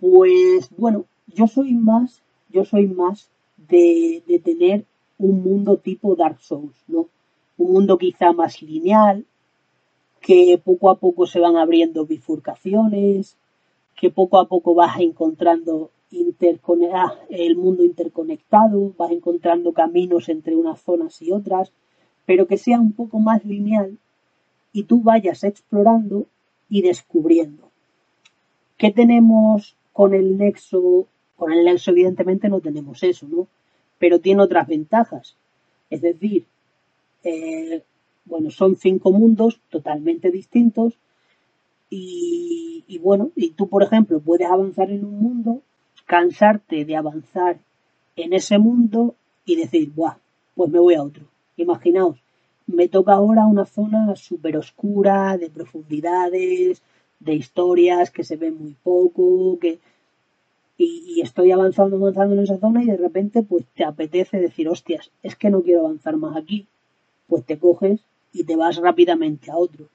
[0.00, 3.30] Pues bueno, yo soy más, yo soy más
[3.68, 4.84] de, de tener
[5.18, 7.06] un mundo tipo Dark Souls, ¿no?
[7.56, 9.24] Un mundo quizá más lineal,
[10.20, 13.36] que poco a poco se van abriendo bifurcaciones,
[13.96, 15.90] que poco a poco vas encontrando
[16.94, 21.72] ah, el mundo interconectado, vas encontrando caminos entre unas zonas y otras,
[22.26, 23.98] pero que sea un poco más lineal
[24.72, 26.26] y tú vayas explorando
[26.68, 27.70] y descubriendo.
[28.76, 31.06] ¿Qué tenemos con el nexo?
[31.36, 33.48] Con el nexo evidentemente no tenemos eso, ¿no?
[34.00, 35.36] pero tiene otras ventajas.
[35.90, 36.46] Es decir,
[37.22, 37.82] eh,
[38.24, 40.94] bueno, son cinco mundos totalmente distintos
[41.90, 45.62] y, bueno, y tú, por ejemplo, puedes avanzar en un mundo,
[46.10, 47.60] cansarte de avanzar
[48.16, 50.16] en ese mundo y decir, Buah,
[50.56, 51.24] pues me voy a otro.
[51.56, 52.18] Imaginaos,
[52.66, 56.82] me toca ahora una zona súper oscura, de profundidades,
[57.20, 59.78] de historias que se ven muy poco, que...
[60.76, 64.68] y, y estoy avanzando, avanzando en esa zona y de repente pues te apetece decir,
[64.68, 66.66] hostias, es que no quiero avanzar más aquí.
[67.28, 68.00] Pues te coges
[68.32, 69.86] y te vas rápidamente a otro.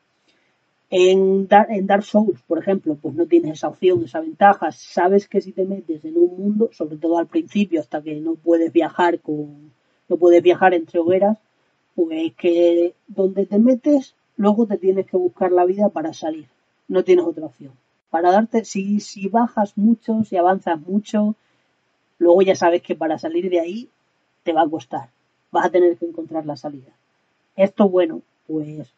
[0.89, 4.71] En, Dar- en Dark Souls, por ejemplo, pues no tienes esa opción, esa ventaja.
[4.71, 8.35] Sabes que si te metes en un mundo, sobre todo al principio, hasta que no
[8.35, 9.71] puedes viajar con,
[10.09, 11.37] no puedes viajar entre hogueras,
[11.95, 16.47] pues que donde te metes, luego te tienes que buscar la vida para salir.
[16.87, 17.73] No tienes otra opción.
[18.09, 21.35] Para darte, si, si bajas mucho, si avanzas mucho,
[22.19, 23.89] luego ya sabes que para salir de ahí
[24.43, 25.09] te va a costar.
[25.51, 26.91] Vas a tener que encontrar la salida.
[27.55, 28.93] Esto, bueno, pues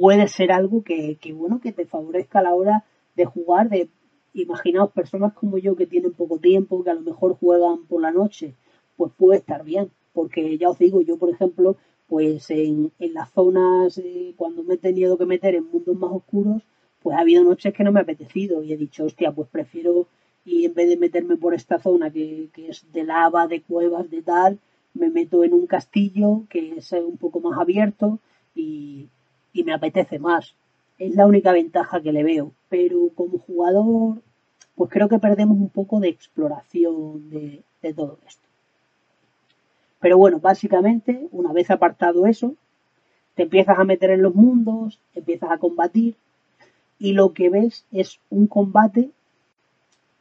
[0.00, 2.84] puede ser algo que, que, bueno, que te favorezca a la hora
[3.16, 3.90] de jugar, de
[4.32, 8.10] imaginaos personas como yo que tienen poco tiempo, que a lo mejor juegan por la
[8.10, 8.54] noche,
[8.96, 11.76] pues puede estar bien, porque ya os digo, yo por ejemplo,
[12.08, 16.10] pues en, en las zonas, eh, cuando me he tenido que meter en mundos más
[16.12, 16.62] oscuros,
[17.02, 20.06] pues ha habido noches que no me ha apetecido y he dicho, hostia, pues prefiero,
[20.46, 24.10] y en vez de meterme por esta zona que, que es de lava, de cuevas,
[24.10, 24.60] de tal,
[24.94, 28.18] me meto en un castillo que es un poco más abierto
[28.54, 29.08] y,
[29.52, 30.54] y me apetece más.
[30.98, 32.52] Es la única ventaja que le veo.
[32.68, 34.22] Pero como jugador,
[34.74, 37.62] pues creo que perdemos un poco de exploración de,
[37.94, 38.46] todo esto.
[40.00, 42.54] Pero bueno, básicamente, una vez apartado eso,
[43.34, 46.16] te empiezas a meter en los mundos, empiezas a combatir
[46.98, 49.10] y lo que ves es un combate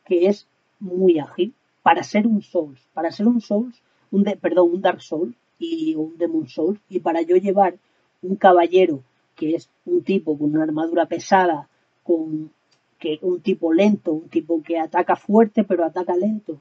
[0.06, 0.48] que es
[0.80, 5.36] muy ágil para ser un Souls, para ser un Souls, un perdón, un Dark Souls
[5.58, 7.76] y un Demon Souls y para yo llevar
[8.22, 9.02] un caballero
[9.40, 11.70] que es un tipo con una armadura pesada,
[12.04, 12.52] con
[13.00, 16.60] que un tipo lento, un tipo que ataca fuerte pero ataca lento,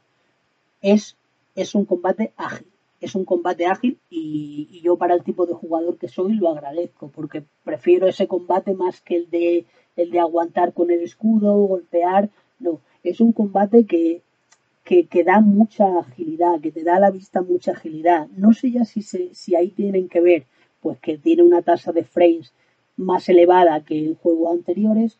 [0.81, 1.17] es,
[1.57, 2.69] es un combate ágil.
[3.01, 7.09] Es un combate ágil y, yo para el tipo de jugador que soy lo agradezco
[7.09, 12.31] porque prefiero ese combate más que el de el de aguantar con el escudo, golpear,
[12.61, 14.23] no, es un combate que,
[14.85, 18.29] que, que, da mucha agilidad, que te da a la vista mucha agilidad.
[18.37, 20.45] No sé ya si, se, si ahí tienen que ver,
[20.81, 22.53] pues que tiene una tasa de frames
[22.99, 25.19] más elevada que en juegos anteriores,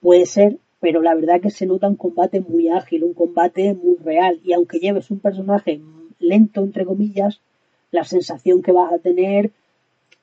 [0.00, 3.96] puede ser, pero la verdad que se nota un combate muy ágil, un combate muy
[3.96, 5.80] real, y aunque lleves un personaje
[6.18, 7.40] lento, entre comillas,
[7.90, 9.50] la sensación que vas a tener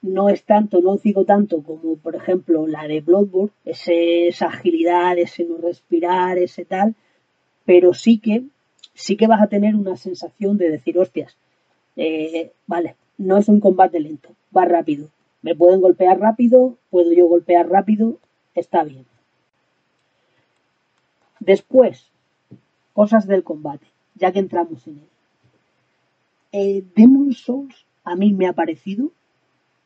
[0.02, 5.18] no es tanto, no digo tanto como por ejemplo la de Bloodborne, ese, esa agilidad,
[5.18, 6.96] ese no respirar, ese tal,
[7.66, 8.44] pero sí que,
[8.94, 11.38] sí que vas a tener una sensación de decir, hostias,
[11.96, 15.08] eh, vale, no es un combate lento, va rápido,
[15.42, 18.18] me pueden golpear rápido, puedo yo golpear rápido,
[18.54, 19.06] está bien.
[21.40, 22.12] Después,
[22.94, 25.10] cosas del combate, ya que entramos en él.
[26.52, 29.12] Eh, Demon Souls a mí me ha parecido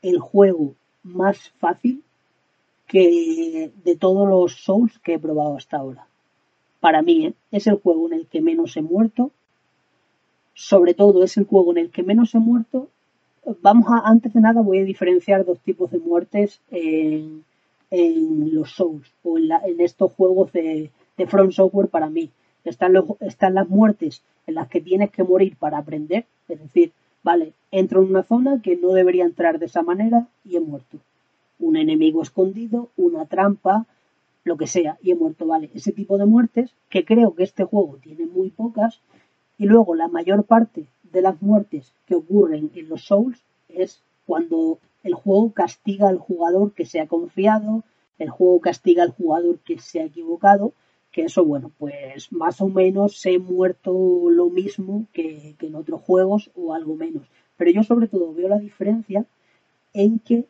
[0.01, 2.03] el juego más fácil
[2.87, 6.07] que de todos los Souls que he probado hasta ahora.
[6.79, 7.33] Para mí ¿eh?
[7.51, 9.31] es el juego en el que menos he muerto.
[10.53, 12.89] Sobre todo es el juego en el que menos he muerto.
[13.61, 17.43] Vamos a, antes de nada voy a diferenciar dos tipos de muertes en,
[17.91, 22.31] los Souls o en, la, en estos juegos de, de From Software para mí.
[22.63, 27.53] Están, están las muertes en las que tienes que morir para aprender, es decir, vale,
[27.69, 30.97] entro en una zona que no debería entrar de esa manera y he muerto.
[31.59, 33.85] Un enemigo escondido, una trampa,
[34.43, 35.69] lo que sea, y he muerto, vale.
[35.75, 39.01] Ese tipo de muertes, que creo que este juego tiene muy pocas,
[39.59, 40.85] y luego la mayor parte
[41.15, 46.73] de las muertes que ocurren en los Souls es cuando el juego castiga al jugador
[46.73, 47.83] que se ha confiado,
[48.19, 50.73] el juego castiga al jugador que se ha equivocado,
[51.11, 56.01] que eso, bueno, pues más o menos he muerto lo mismo que, que, en otros
[56.01, 57.23] juegos o algo menos.
[57.55, 59.25] Pero yo sobre todo veo la diferencia
[59.93, 60.45] en que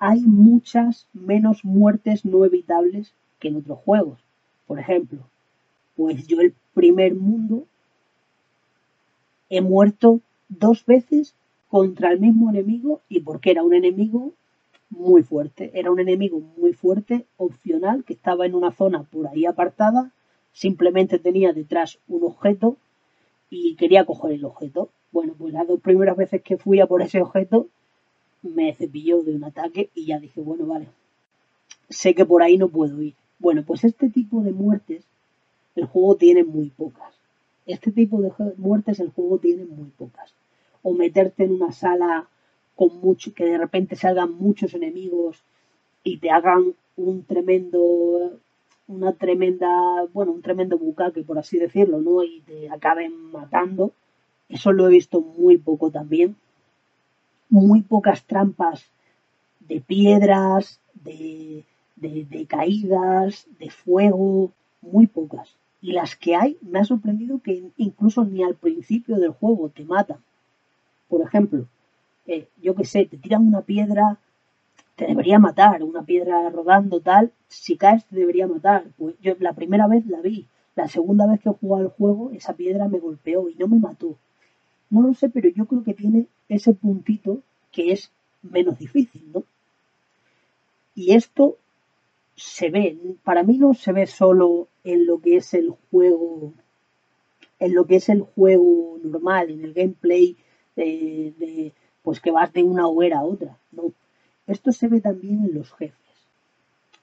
[0.00, 4.18] hay muchas menos muertes no evitables que en otros juegos.
[4.66, 5.20] Por ejemplo,
[5.94, 7.66] pues yo el primer mundo
[9.52, 11.34] he muerto dos veces
[11.68, 14.32] contra el mismo enemigo y porque era un enemigo
[14.88, 15.70] muy fuerte.
[15.74, 20.10] Era un enemigo muy fuerte, opcional, que estaba en una zona por ahí apartada,
[20.54, 22.76] simplemente tenía detrás un objeto
[23.50, 24.88] y quería coger el objeto.
[25.12, 27.66] Bueno, pues las dos primeras veces que fui a por ese objeto
[28.42, 30.88] me cepilló de un ataque y ya dije, bueno, vale,
[31.90, 33.14] sé que por ahí no puedo ir.
[33.38, 35.04] Bueno, pues este tipo de muertes
[35.76, 37.21] el juego tiene muy pocas.
[37.66, 40.34] Este tipo de muertes el juego tiene muy pocas.
[40.82, 42.28] O meterte en una sala
[42.74, 45.42] con mucho, que de repente salgan muchos enemigos
[46.02, 48.38] y te hagan un tremendo,
[48.88, 49.68] una tremenda,
[50.12, 52.24] bueno, un tremendo bucaque, por así decirlo, ¿no?
[52.24, 53.92] Y te acaben matando.
[54.48, 56.36] Eso lo he visto muy poco también.
[57.48, 58.90] Muy pocas trampas
[59.60, 61.64] de piedras, de,
[61.96, 64.50] de, de caídas, de fuego,
[64.80, 65.54] muy pocas.
[65.82, 69.84] Y las que hay, me ha sorprendido que incluso ni al principio del juego te
[69.84, 70.18] matan.
[71.08, 71.66] Por ejemplo,
[72.26, 74.16] eh, yo que sé, te tiran una piedra,
[74.96, 78.84] te debería matar, una piedra rodando tal, si caes te debería matar.
[78.96, 82.30] Pues yo la primera vez la vi, la segunda vez que he jugado el juego,
[82.30, 84.16] esa piedra me golpeó y no me mató.
[84.88, 87.40] No lo sé, pero yo creo que tiene ese puntito
[87.72, 88.12] que es
[88.42, 89.42] menos difícil, ¿no?
[90.94, 91.56] Y esto
[92.36, 96.52] se ve, para mí no se ve solo en lo que es el juego,
[97.58, 100.36] en lo que es el juego normal, en el gameplay
[100.76, 101.72] de, de
[102.02, 103.92] pues que vas de una hoguera a otra, no.
[104.46, 105.96] Esto se ve también en los jefes.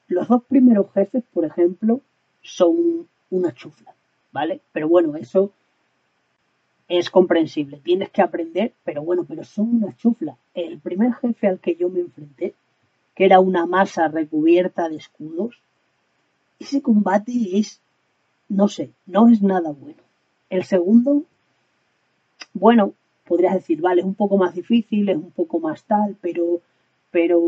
[0.07, 2.01] Los dos primeros jefes, por ejemplo,
[2.41, 3.93] son una chufla,
[4.31, 4.59] ¿vale?
[4.73, 5.51] Pero bueno, eso
[6.87, 7.79] es comprensible.
[7.83, 10.35] Tienes que aprender, pero bueno, pero son una chufla.
[10.53, 12.55] El primer jefe al que yo me enfrenté,
[13.19, 15.61] que era una masa recubierta de escudos,
[16.57, 17.81] ese combate es,
[18.47, 20.01] no sé, no es nada bueno.
[20.49, 21.25] El segundo,
[22.53, 22.93] bueno,
[23.27, 26.61] podrías decir, vale, es un poco más difícil, es un poco más tal, pero,
[27.11, 27.41] pero,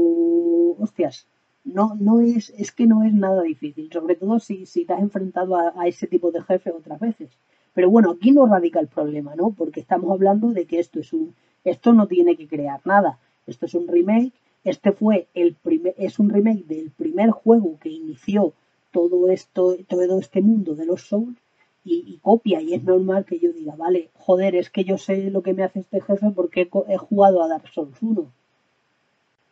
[0.78, 1.26] hostias,
[1.64, 5.56] no, no es, es que no es nada difícil, sobre todo si, si has enfrentado
[5.56, 7.30] a, ese tipo de jefe otras veces.
[7.74, 9.52] Pero bueno, aquí no radica el problema, ¿no?
[9.52, 13.20] Porque estamos hablando de que esto es un, esto no tiene que crear nada.
[13.48, 14.34] Esto es un remake.
[14.64, 18.54] Este fue el primer, es un remake del primer juego que inició
[18.92, 21.38] todo esto, todo este mundo de los Souls
[21.84, 22.62] y, copia.
[22.62, 25.64] Y es normal que yo diga, vale, joder, es que yo sé lo que me
[25.64, 28.32] hace este jefe porque he, jugado a Dark Souls 1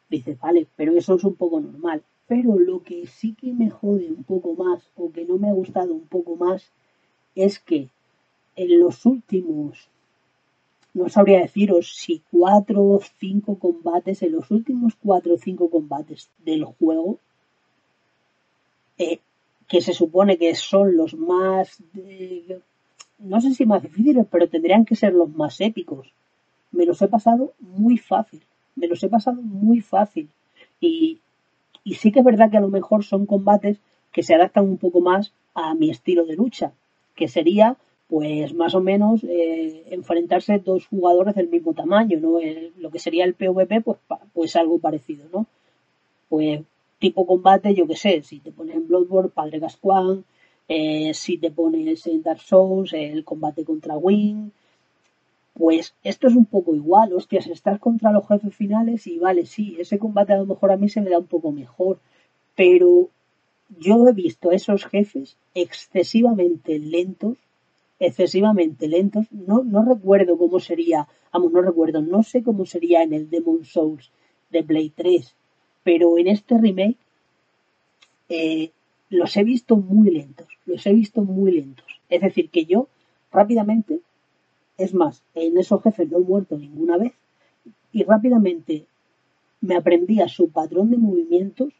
[0.09, 2.03] Dices, vale, pero eso es un poco normal.
[2.27, 5.53] Pero lo que sí que me jode un poco más, o que no me ha
[5.53, 6.71] gustado un poco más,
[7.35, 7.89] es que
[8.55, 9.89] en los últimos,
[10.93, 16.29] no sabría deciros si cuatro o cinco combates, en los últimos cuatro o cinco combates
[16.39, 17.17] del juego,
[18.97, 19.19] eh,
[19.67, 21.81] que se supone que son los más,
[23.19, 26.11] no sé si más difíciles, pero tendrían que ser los más épicos.
[26.71, 28.41] Me los he pasado muy fácil
[28.79, 30.29] me los he pasado muy fácil.
[30.79, 31.19] Y,
[31.83, 33.77] y sí que es verdad que a lo mejor son combates
[34.11, 36.71] que se adaptan un poco más a mi estilo de lucha,
[37.15, 37.75] que sería
[38.09, 42.39] pues más o menos eh, enfrentarse dos jugadores del mismo tamaño, ¿no?
[42.77, 43.99] lo que sería el PvP, pues,
[44.33, 45.45] pues algo parecido, ¿no?
[46.27, 46.61] Pues
[46.97, 50.23] tipo combate, yo que sé, si te pones en Bloodborne, Padre Gascoigne,
[50.67, 54.49] eh, si te pones en Dark Souls, el combate contra Wing,
[55.53, 59.77] pues esto es un poco igual, hostias, estás contra los jefes finales y vale, sí,
[59.79, 61.99] ese combate a lo mejor a mí se me da un poco mejor,
[62.55, 63.09] pero
[63.77, 67.37] yo he visto a esos jefes excesivamente lentos,
[67.99, 73.13] excesivamente lentos, no, no recuerdo cómo sería, vamos, no recuerdo, no sé cómo sería en
[73.13, 74.09] el Demon Souls
[74.49, 75.35] de Play 3,
[75.83, 76.97] pero en este remake
[78.29, 78.71] eh,
[79.09, 81.85] los he visto muy lentos, los he visto muy lentos.
[82.09, 82.87] Es decir, que yo
[83.31, 83.99] rápidamente
[84.77, 87.11] es más, en esos jefes no he muerto ninguna vez
[87.91, 88.85] y rápidamente
[89.61, 91.73] me aprendía su patrón de movimientos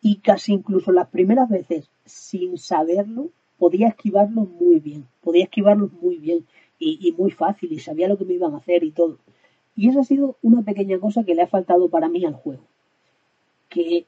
[0.00, 6.16] y casi incluso las primeras veces sin saberlo podía esquivarlos muy bien, podía esquivarlos muy
[6.16, 6.46] bien
[6.78, 9.18] y, muy fácil y sabía lo que me iban a hacer y todo.
[9.74, 12.62] Y esa ha sido una pequeña cosa que le ha faltado para mí al juego.
[13.68, 14.06] Que,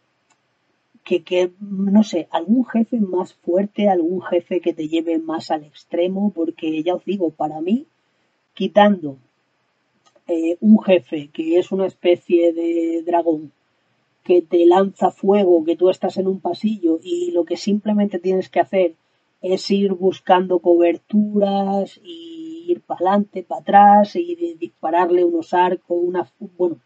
[1.04, 6.32] que, no sé, algún jefe más fuerte, algún jefe que te lleve más al extremo,
[6.34, 7.86] porque ya os digo, para mí
[8.54, 9.18] quitando
[10.26, 13.52] eh, un jefe que es una especie de dragón
[14.24, 18.50] que te lanza fuego, que tú estás en un pasillo y lo que simplemente tienes
[18.50, 18.94] que hacer
[19.40, 26.30] es ir buscando coberturas y ir para adelante, para atrás y dispararle unos arcos, una,
[26.56, 26.78] bueno,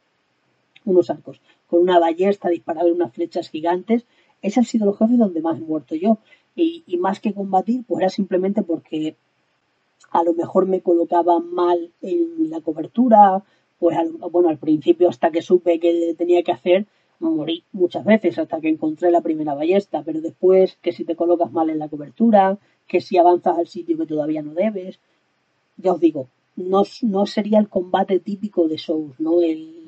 [0.84, 4.04] unos arcos, con una ballesta, dispararle unas flechas gigantes.
[4.42, 6.18] Ese han sido los jefes donde más he muerto yo.
[6.54, 9.16] Y, y más que combatir, pues era simplemente porque
[10.10, 13.42] a lo mejor me colocaba mal en la cobertura,
[13.78, 13.96] pues
[14.30, 16.86] bueno, al principio hasta que supe que tenía que hacer,
[17.30, 21.52] morí muchas veces hasta que encontré la primera ballesta, pero después que si te colocas
[21.52, 24.98] mal en la cobertura, que si avanzas al sitio que todavía no debes,
[25.76, 29.40] ya os digo, no, no sería el combate típico de Souls, ¿no?
[29.40, 29.82] El,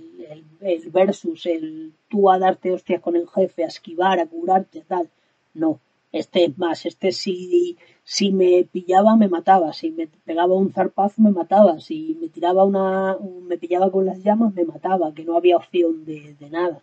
[0.60, 5.08] el, versus, el tú a darte hostias con el jefe, a esquivar, a curarte, tal.
[5.52, 5.80] No,
[6.14, 11.20] este es más, este si, si me pillaba me mataba, si me pegaba un zarpazo
[11.20, 15.36] me mataba, si me tiraba una, me pillaba con las llamas me mataba, que no
[15.36, 16.82] había opción de, nada.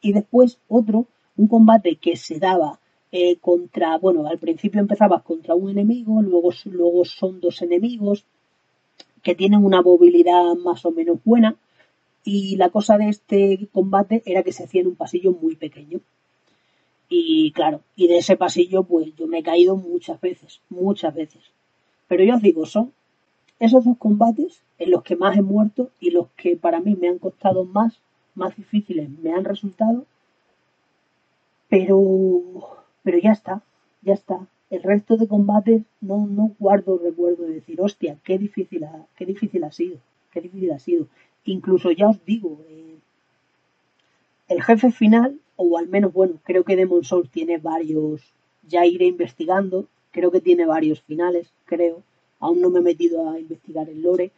[0.00, 2.80] Y después otro, un combate que se daba
[3.12, 8.24] eh, contra, bueno, al principio empezabas contra un enemigo, luego, luego son dos enemigos
[9.22, 11.56] que tienen una movilidad más o menos buena
[12.24, 16.00] y la cosa de este combate era que se hacía en un pasillo muy pequeño
[17.08, 21.42] Y claro, y de ese pasillo pues yo me he caído muchas veces, muchas veces.
[22.08, 22.92] Pero yo os digo, son
[23.60, 27.08] esos dos combates en los que más he muerto y los que para mí me
[27.08, 27.98] han costado más,
[28.36, 30.04] más difíciles me han resultado.
[31.68, 32.42] Pero,
[33.02, 33.62] pero ya está,
[34.02, 34.46] ya está.
[34.70, 39.26] El resto de combates no, no guardo recuerdo de decir, hostia, qué difícil ha, qué
[39.26, 39.98] difícil ha sido,
[40.32, 41.06] qué difícil ha sido.
[41.44, 42.96] Incluso ya os digo, eh,
[44.48, 48.22] el jefe final, o al menos bueno, creo que Demon Souls tiene varios,
[48.68, 52.02] ya iré investigando, creo que tiene varios finales, creo,
[52.40, 54.30] aún no me he metido a investigar el lore.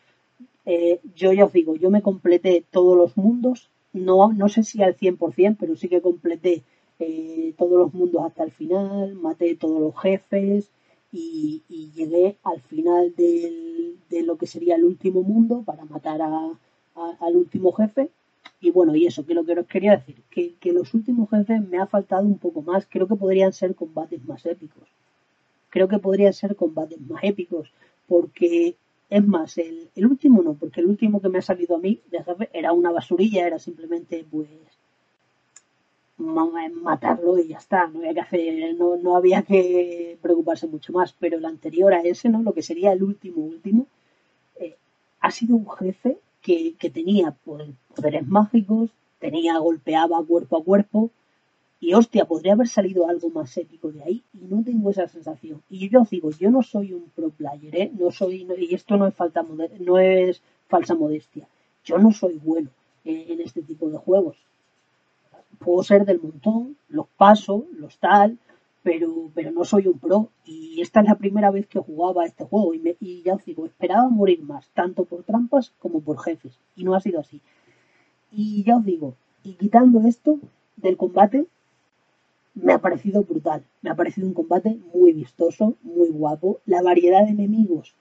[0.66, 4.82] Eh, yo ya os digo, yo me completé todos los mundos, no, no sé si
[4.82, 6.62] al 100%, pero sí que completé
[6.98, 10.70] eh, todos los mundos hasta el final, maté todos los jefes
[11.12, 11.62] y,
[11.94, 16.52] llegué al final del, de lo que sería el último mundo para matar a,
[17.20, 18.10] al último jefe.
[18.60, 21.66] Y bueno, y eso, que lo que os quería decir, que, que los últimos jefes
[21.68, 24.82] me ha faltado un poco más, creo que podrían ser combates más épicos.
[25.70, 27.70] Creo que podrían ser combates más épicos,
[28.08, 28.74] porque
[29.10, 32.00] es más, el, el, último no, porque el último que me ha salido a mí
[32.10, 34.48] de jefe era una basurilla, era simplemente pues
[36.18, 41.14] matarlo y ya está, no había que hacer, no, no había que preocuparse mucho más,
[41.18, 42.42] pero el anterior a ese, ¿no?
[42.42, 43.86] Lo que sería el último último,
[44.56, 44.76] eh,
[45.20, 48.90] ha sido un jefe que, que tenía poderes mágicos,
[49.20, 51.10] tenía, golpeaba cuerpo a cuerpo,
[51.80, 55.62] y hostia, podría haber salido algo más épico de ahí y no tengo esa sensación.
[55.70, 57.92] Y yo os digo, yo no soy un pro player, ¿eh?
[57.96, 59.44] No soy, y esto no es, falta,
[59.78, 61.46] no es falsa modestia.
[61.84, 62.70] Yo no soy bueno
[63.04, 64.36] en este tipo de juegos.
[65.60, 68.38] Puedo ser del montón, los paso, los tal,
[68.82, 70.28] pero, pero no soy un pro.
[70.44, 73.44] Y esta es la primera vez que jugaba este juego y, me, y ya os
[73.44, 76.58] digo, esperaba morir más, tanto por trampas como por jefes.
[76.76, 77.40] Y no ha sido así.
[78.32, 79.14] Y ya os digo,
[79.44, 80.38] y quitando esto
[80.76, 81.46] del combate,
[82.62, 83.62] me ha parecido brutal.
[83.82, 86.60] Me ha parecido un combate muy vistoso, muy guapo.
[86.66, 87.94] La variedad de enemigos,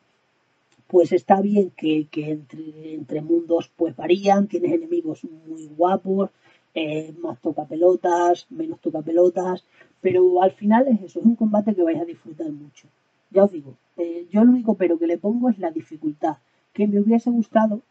[0.88, 4.48] pues está bien que, entre, entre, mundos pues varían.
[4.48, 6.30] Tienes enemigos muy guapos,
[6.74, 9.64] eh, más tocapelotas, menos tocapelotas.
[10.02, 12.88] Pero al final es eso, es un combate que vais a disfrutar mucho.
[13.32, 16.38] Ya os digo, eh, yo lo único pero que le pongo es la dificultad.
[16.74, 17.82] Que me hubiese gustado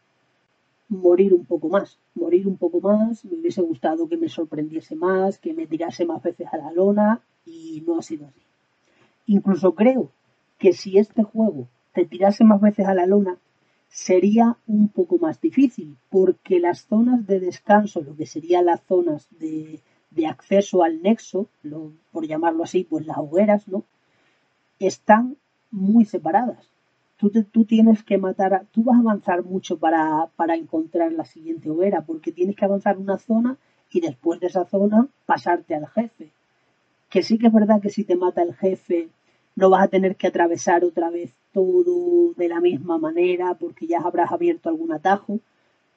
[0.89, 5.37] morir un poco más, morir un poco más, me hubiese gustado que me sorprendiese más,
[5.37, 8.41] que me tirase más veces a la lona y no ha sido así.
[9.25, 10.11] Incluso creo
[10.57, 13.37] que si este juego te tirase más veces a la lona,
[13.89, 19.27] sería un poco más difícil, porque las zonas de descanso, lo que serían las zonas
[19.39, 19.81] de,
[20.11, 21.47] de acceso al nexo,
[22.11, 23.83] por llamarlo así, pues las hogueras, ¿no?
[24.79, 25.37] Están
[25.71, 26.69] muy separadas
[27.17, 31.69] tú, tú tienes que matar, tú vas a avanzar mucho para, para encontrar la siguiente
[31.69, 33.57] hoguera, porque tienes que avanzar una zona
[33.91, 36.31] y después de esa zona pasarte al jefe.
[37.09, 39.09] Que sí que es verdad que si te mata el jefe
[39.55, 43.99] no vas a tener que atravesar otra vez todo de la misma manera porque ya
[43.99, 45.39] habrás abierto algún atajo,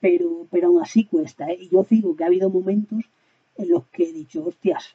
[0.00, 1.50] pero, pero aún así cuesta.
[1.50, 1.58] ¿eh?
[1.60, 3.00] Y yo digo que ha habido momentos
[3.58, 4.94] en los que he dicho, hostias,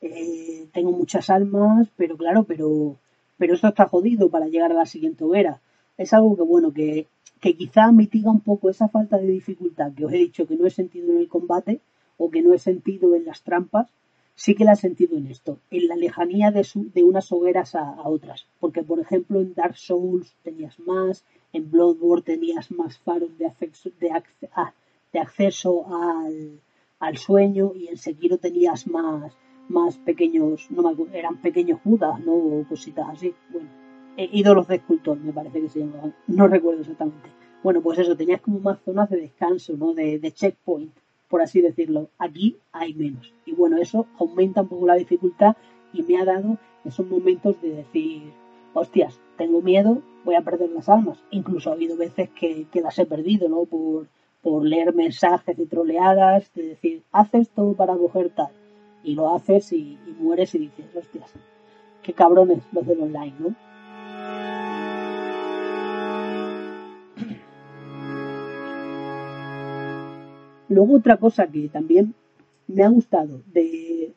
[0.00, 2.96] eh, tengo muchas almas, pero claro, pero
[3.40, 5.62] pero eso está jodido para llegar a la siguiente hoguera.
[5.96, 7.06] Es algo que, bueno, que,
[7.40, 10.66] que quizá mitiga un poco esa falta de dificultad que os he dicho que no
[10.66, 11.80] he sentido en el combate
[12.18, 13.88] o que no he sentido en las trampas,
[14.34, 18.06] sí que la he sentido en esto, en la lejanía de, de unas hogueras a,
[18.06, 18.44] otras.
[18.60, 21.24] Porque, por ejemplo, en Dark Souls tenías más,
[21.54, 24.10] en Bloodborne tenías más faros de acceso, de,
[24.54, 24.74] ah,
[25.14, 26.60] de acceso al,
[26.98, 29.32] al, sueño y en Sekiro tenías más,
[29.70, 32.34] más pequeños, no eran pequeños budas, ¿no?
[32.34, 33.32] O cositas así.
[33.50, 33.68] Bueno,
[34.16, 36.14] eh, ídolos de escultor, me parece que se llamaban.
[36.26, 37.30] No recuerdo exactamente.
[37.62, 39.94] Bueno, pues eso, tenías como más zonas de descanso, ¿no?
[39.94, 40.92] De, de checkpoint,
[41.28, 42.10] por así decirlo.
[42.18, 43.32] Aquí hay menos.
[43.46, 45.56] Y bueno, eso aumenta un poco la dificultad
[45.92, 48.32] y me ha dado esos momentos de decir,
[48.74, 51.22] hostias, tengo miedo, voy a perder las almas.
[51.30, 53.66] Incluso ha habido veces que, que las he perdido, ¿no?
[53.66, 54.08] Por,
[54.42, 58.50] por leer mensajes de troleadas, de decir, haces todo para coger tal
[59.02, 61.32] y lo haces y, mueres y dices, hostias,
[62.02, 63.54] qué cabrones los del online, ¿no?
[70.68, 72.14] Luego otra cosa que también
[72.68, 74.14] me ha gustado de,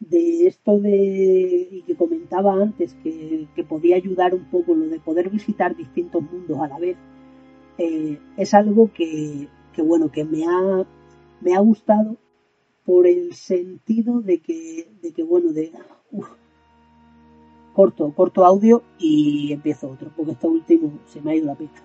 [0.00, 5.30] de esto de y que comentaba antes que, podía ayudar un poco lo de poder
[5.30, 6.96] visitar distintos mundos a la vez
[7.76, 10.86] eh, es algo que, que, bueno que me ha
[11.40, 12.16] me ha gustado
[12.88, 15.70] por el sentido de que, de que bueno, de
[17.74, 21.82] corto, corto audio y empiezo otro, porque este último se me ha ido la pista.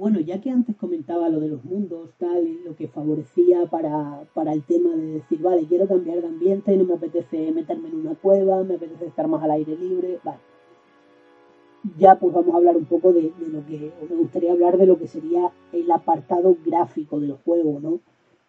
[0.00, 4.54] Bueno, ya que antes comentaba lo de los mundos, tal, lo que favorecía para, para
[4.54, 8.14] el tema de decir, vale, quiero cambiar de ambiente, no me apetece meterme en una
[8.14, 10.38] cueva, me apetece estar más al aire libre, vale.
[11.98, 14.86] Ya pues vamos a hablar un poco de, lo que, o me gustaría hablar de
[14.86, 18.00] lo que sería el apartado gráfico del juego, ¿no?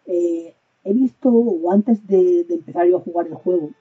[0.06, 3.72] Eh, he visto, o antes de, empezar yo a jugar el juego,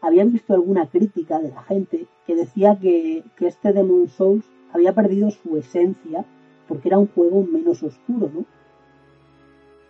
[0.00, 4.92] había visto alguna crítica de la gente que decía que, que este Demon Souls había
[4.92, 6.26] perdido su esencia
[6.72, 8.46] porque era un juego menos oscuro, ¿no?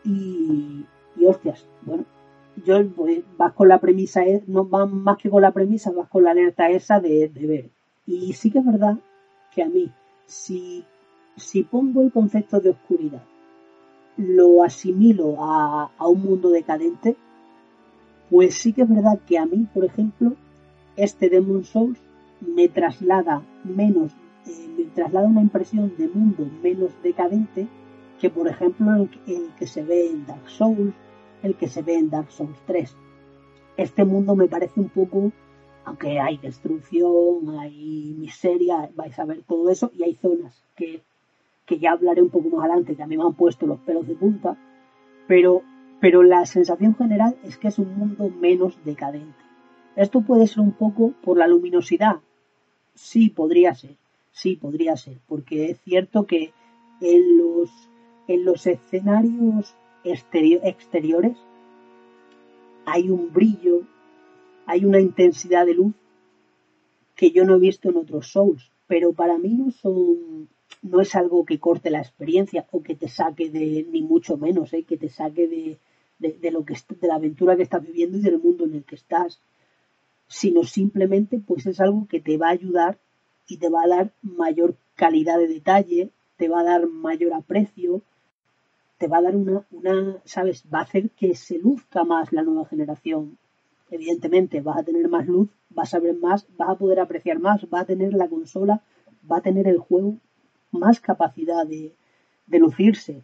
[0.04, 0.84] Y,
[1.16, 2.04] y hostias, bueno,
[2.66, 2.74] yo
[3.38, 6.32] vas con la premisa, e, no vas más que con la premisa, vas con la
[6.32, 7.70] alerta esa de, ver.
[8.04, 8.98] Y sí que es verdad
[9.54, 9.92] que a mí,
[10.26, 10.84] si,
[11.36, 13.22] si pongo el concepto de oscuridad,
[14.16, 17.14] lo asimilo a, a un mundo decadente,
[18.28, 20.32] pues sí que es verdad que a mí, por ejemplo,
[20.96, 22.00] este Demon Souls
[22.40, 24.16] me traslada menos
[24.46, 27.68] eh, me traslada una impresión de mundo menos decadente
[28.20, 30.94] que, por ejemplo, el, que se ve en Dark Souls,
[31.42, 32.96] el que se ve en Dark Souls 3.
[33.76, 35.32] Este mundo me parece un poco,
[35.84, 41.02] aunque hay destrucción, hay miseria, vais a ver todo eso, y hay zonas que,
[41.66, 44.06] que ya hablaré un poco más adelante, que a mí me han puesto los pelos
[44.06, 44.56] de punta,
[45.26, 45.62] pero,
[46.00, 49.42] pero la sensación general es que es un mundo menos decadente.
[49.96, 52.20] Esto puede ser un poco por la luminosidad,
[52.94, 53.96] sí, podría ser,
[54.32, 56.52] Sí, podría ser, porque es cierto que
[57.00, 57.70] en los,
[58.28, 59.74] en los escenarios
[60.04, 61.36] exteriores
[62.86, 63.82] hay un brillo,
[64.66, 65.94] hay una intensidad de luz
[67.14, 70.48] que yo no he visto en otros shows, pero para mí no son
[70.80, 74.72] no es algo que corte la experiencia o que te saque de ni mucho menos,
[74.72, 74.82] ¿eh?
[74.82, 75.78] que te saque de,
[76.18, 78.96] de, lo que de la aventura que estás viviendo y del mundo en el que
[78.96, 79.40] estás,
[80.26, 82.98] sino simplemente pues es algo que te va a ayudar
[83.48, 88.02] y te va a dar mayor calidad de detalle, te va a dar mayor aprecio,
[88.98, 90.64] te va a dar una, una, ¿sabes?
[90.72, 93.36] Va a hacer que se luzca más la nueva generación.
[93.90, 97.66] Evidentemente, vas a tener más luz, vas a ver más, vas a poder apreciar más,
[97.72, 98.80] va a tener la consola,
[99.30, 100.16] va a tener el juego
[100.70, 101.92] más capacidad de,
[102.46, 103.22] de lucirse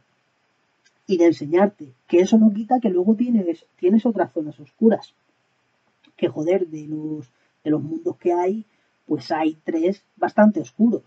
[1.06, 1.92] y de enseñarte.
[2.06, 5.14] Que eso no quita que luego tienes, tienes otras zonas oscuras.
[6.16, 7.30] Que joder, de los,
[7.64, 8.64] de los mundos que hay,
[9.08, 11.02] pues hay tres bastante oscuros.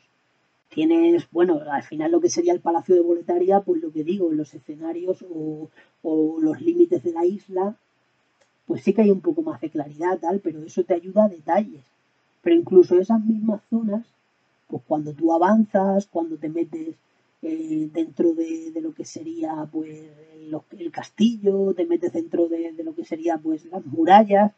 [0.70, 4.32] Tienes, bueno, al final lo que sería el Palacio de Boletaria, pues lo que digo,
[4.32, 5.70] los escenarios o,
[6.40, 7.76] los límites de la isla,
[8.66, 11.30] pues sí que hay un poco más de claridad, tal, pero eso te ayuda a
[11.30, 11.84] detalles.
[12.42, 14.06] Pero incluso esas mismas zonas,
[14.68, 16.96] pues cuando tú avanzas, cuando te metes
[17.44, 20.10] eh, dentro de, lo que sería pues
[20.72, 24.54] el, castillo, te metes dentro de, de, lo que sería pues las murallas,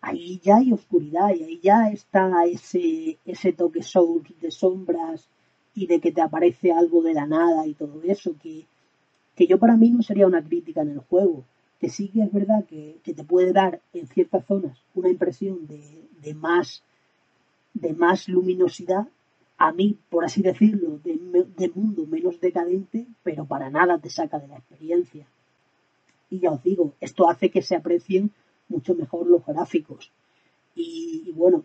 [0.00, 5.28] ahí ya hay oscuridad y ahí ya está ese, ese toque soul de sombras
[5.74, 8.66] y de que te aparece algo de la nada y todo eso, que,
[9.34, 11.44] que yo para mí no sería una crítica en el juego,
[11.80, 16.08] que sí que es verdad que, te puede dar en ciertas zonas una impresión de,
[16.22, 16.82] de, más,
[17.74, 19.06] de más luminosidad,
[19.58, 21.18] a mí, por así decirlo, de,
[21.56, 25.26] de mundo menos decadente, pero para nada te saca de la experiencia.
[26.30, 28.32] Y ya os digo, esto hace que se aprecien
[28.68, 30.10] mucho mejor los gráficos.
[30.74, 31.64] Y, bueno,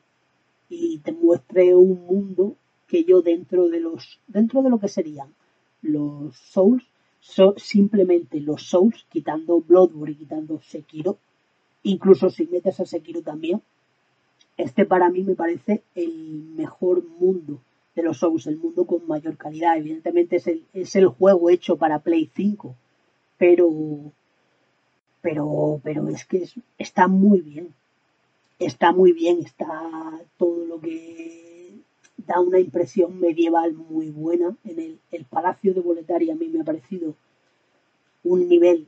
[0.69, 2.55] y te muestre un mundo
[2.87, 5.33] que yo dentro de los, dentro de lo que serían
[5.81, 6.85] los Souls,
[7.19, 11.17] son simplemente los Souls, quitando Bloodborne y quitando Sekiro,
[11.83, 13.61] incluso si metes a Sekiro también,
[14.57, 17.59] este para mí me parece el mejor mundo
[17.95, 19.77] de los Souls, el mundo con mayor calidad.
[19.77, 22.75] Evidentemente es el, es el juego hecho para Play 5,
[23.37, 24.11] pero
[25.21, 26.47] pero, pero es que
[26.77, 27.73] está muy bien.
[28.59, 29.67] Está muy bien, está
[30.37, 31.71] todo lo que
[32.17, 34.55] da una impresión medieval muy buena.
[34.65, 37.15] En el, el Palacio de Boletaria a mí me ha parecido
[38.23, 38.87] un nivel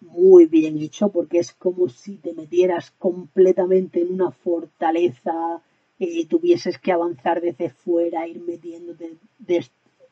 [0.00, 5.62] muy bien hecho porque es como si te metieras completamente en una fortaleza,
[5.98, 9.18] y tuvieses que avanzar desde fuera, ir metiéndote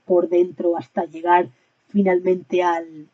[0.04, 1.48] por dentro hasta llegar
[1.88, 3.08] finalmente al,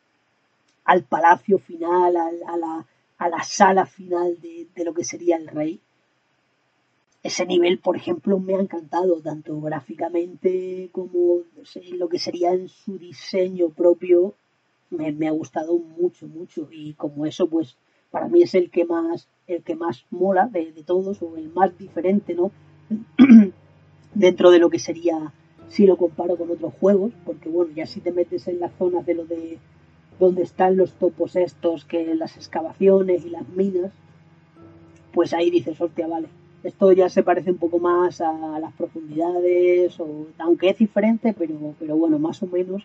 [0.85, 2.85] al palacio final, a, la,
[3.17, 5.79] a la sala final de, de, lo que sería el rey.
[7.21, 11.43] Ese nivel, por ejemplo, me ha encantado, tanto gráficamente como
[11.93, 14.33] lo que sería en su diseño propio,
[14.89, 16.67] me, me, ha gustado mucho, mucho.
[16.69, 17.77] Y como eso, pues,
[18.11, 21.49] para mí es el que más, el que más mola de, de todos, o el
[21.49, 22.51] más diferente, ¿no?
[24.13, 25.33] Dentro de lo que sería,
[25.69, 29.05] si lo comparo con otros juegos, porque bueno, ya si te metes en las zonas
[29.05, 29.59] de lo de
[30.19, 33.91] donde están los topos estos, que las excavaciones y las minas,
[35.13, 36.27] pues ahí dices, hostia, vale,
[36.63, 41.55] esto ya se parece un poco más a las profundidades, o, aunque es diferente, pero,
[41.79, 42.83] pero bueno, más o menos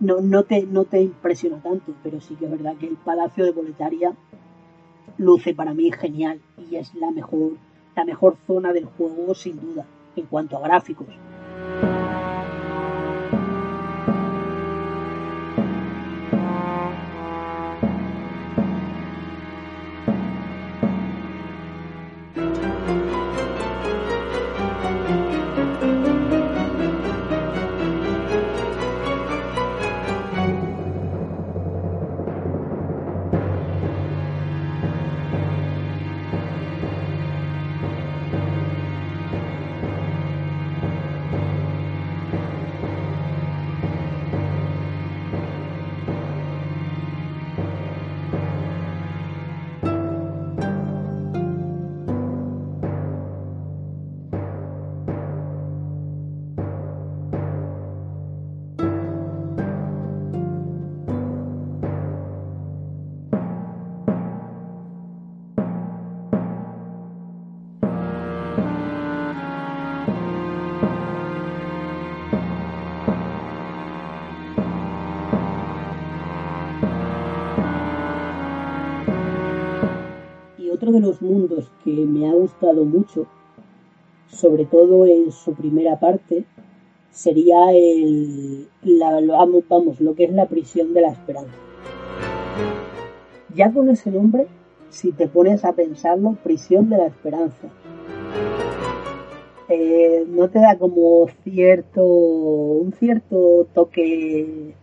[0.00, 3.44] no, no, te, no te impresiona tanto, pero sí que es verdad que el Palacio
[3.44, 4.14] de Boletaria
[5.18, 7.52] luce para mí genial y es la mejor,
[7.96, 11.08] la mejor zona del juego sin duda en cuanto a gráficos.
[80.92, 83.26] De los mundos que me ha gustado mucho,
[84.28, 86.44] sobre todo en su primera parte,
[87.10, 89.20] sería el, la,
[89.68, 91.54] vamos, lo que es la prisión de la esperanza.
[93.54, 94.48] Ya con ese nombre,
[94.90, 97.68] si te pones a pensarlo, prisión de la esperanza,
[99.68, 104.74] eh, no te da como cierto, un cierto toque,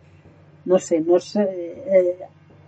[0.65, 2.17] no sé, no sé, eh,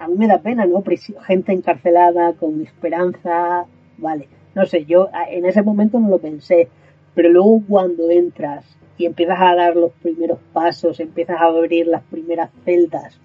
[0.03, 0.83] a mí me da pena, ¿no?
[1.25, 3.65] Gente encarcelada con esperanza,
[3.97, 4.27] vale.
[4.53, 6.67] No sé, yo en ese momento no lo pensé,
[7.15, 8.65] pero luego cuando entras
[8.97, 13.17] y empiezas a dar los primeros pasos, empiezas a abrir las primeras celdas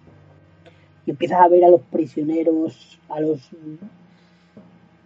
[1.05, 3.51] y empiezas a ver a los prisioneros, a los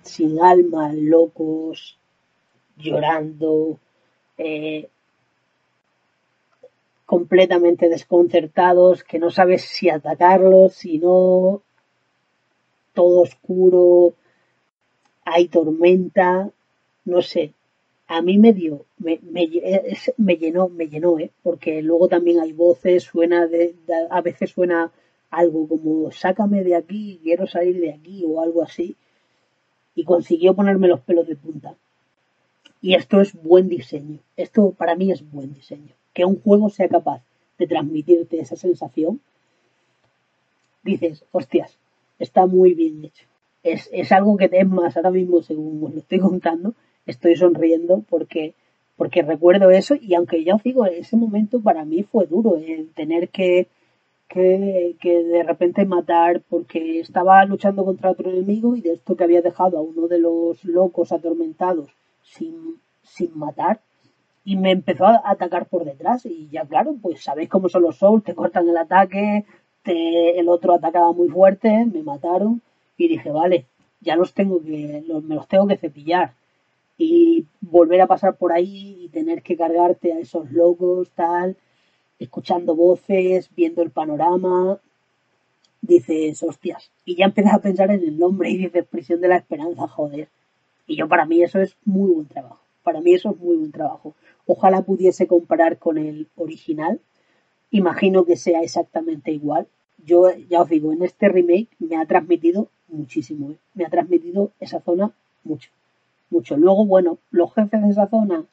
[0.03, 1.99] sin alma, locos,
[2.77, 3.79] llorando,
[4.37, 4.91] eh,
[7.13, 11.61] completamente desconcertados, que no sabes si atacarlos, si no,
[12.95, 14.15] todo oscuro,
[15.23, 16.51] hay tormenta,
[17.05, 17.53] no sé.
[18.07, 19.47] A mí me dio, me, me,
[20.39, 21.31] llenó, me llenó, ¿eh?
[21.43, 23.75] porque luego también hay voces, suena de,
[24.09, 24.91] a veces suena
[25.31, 28.97] algo como sácame de aquí, quiero salir de aquí o algo así.
[29.95, 31.75] Y consiguió ponerme los pelos de punta.
[32.81, 34.21] Y esto es buen diseño.
[34.35, 37.23] Esto para mí es buen diseño que un juego sea capaz
[37.59, 39.21] de transmitirte esa sensación,
[40.83, 41.79] dices, hostias,
[42.19, 43.27] está muy bien hecho.
[43.63, 46.75] Es, algo que es más, ahora mismo, según os lo estoy contando,
[47.07, 48.55] estoy sonriendo porque,
[48.97, 52.91] porque recuerdo eso y aunque ya os digo, ese momento para mí fue duro, el
[52.93, 53.69] tener que,
[54.29, 59.25] que, que, de repente matar porque estaba luchando contra otro enemigo y de esto que
[59.25, 61.89] había dejado a uno de los locos atormentados
[62.25, 63.81] sin, sin matar,
[64.45, 67.97] y me empezó a atacar por detrás y ya claro, pues sabéis cómo son los
[67.97, 69.45] Souls, te cortan el ataque,
[69.83, 72.63] te, el otro atacaba muy fuerte, me mataron
[72.97, 73.67] y dije, vale,
[74.01, 76.35] ya los tengo que, me los tengo que cepillar
[76.99, 81.57] y volver a pasar por ahí y tener que cargarte a esos locos, tal,
[82.19, 84.79] escuchando voces, viendo el panorama,
[85.81, 89.37] dices, hostias, y ya empiezas a pensar en el nombre y dices, prisión de la
[89.37, 90.29] esperanza, joder.
[90.87, 92.62] Y yo para mí eso es muy buen trabajo.
[92.83, 94.15] Para mí eso es muy buen trabajo.
[94.47, 97.01] Ojalá pudiese comparar con el original.
[97.71, 99.67] Imagino que sea exactamente igual.
[100.05, 103.53] Yo ya os digo, en este remake me ha transmitido muchísimo.
[103.53, 103.57] ¿eh?
[103.75, 105.13] Me ha transmitido esa zona
[105.45, 105.71] mucho.
[106.31, 106.57] Mucho.
[106.57, 108.45] Luego, bueno, los jefes de esa zona,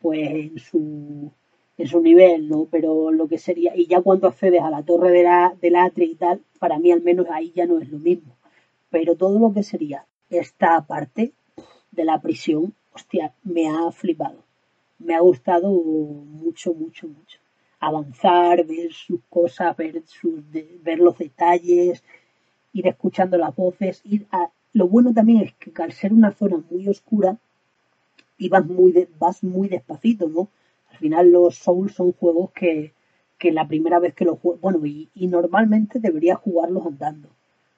[0.00, 1.30] pues en su,
[1.76, 2.68] en su nivel, ¿no?
[2.70, 6.04] Pero lo que sería, y ya cuando accedes a la torre de la, del Atre
[6.04, 8.36] y tal, para mí al menos ahí ya no es lo mismo.
[8.90, 11.32] Pero todo lo que sería esta parte
[11.90, 14.44] de la prisión, hostia, me ha flipado
[14.98, 17.38] me ha gustado mucho, mucho, mucho.
[17.80, 20.42] Avanzar, ver sus cosas, ver, sus,
[20.82, 22.02] ver los detalles,
[22.72, 24.00] ir escuchando las voces.
[24.04, 24.50] Ir a...
[24.72, 27.36] Lo bueno también es que al ser una zona muy oscura,
[28.50, 30.48] vas muy, vas muy despacito, ¿no?
[30.90, 32.92] Al final los Souls son juegos que,
[33.38, 37.28] que la primera vez que los juego, bueno, y, y, normalmente deberías jugarlos andando.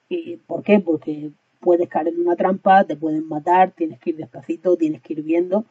[0.09, 0.79] ¿Y ¿Por qué?
[0.79, 5.13] Porque puedes caer en una trampa, te pueden matar, tienes que ir despacito, tienes que
[5.13, 5.65] ir viendo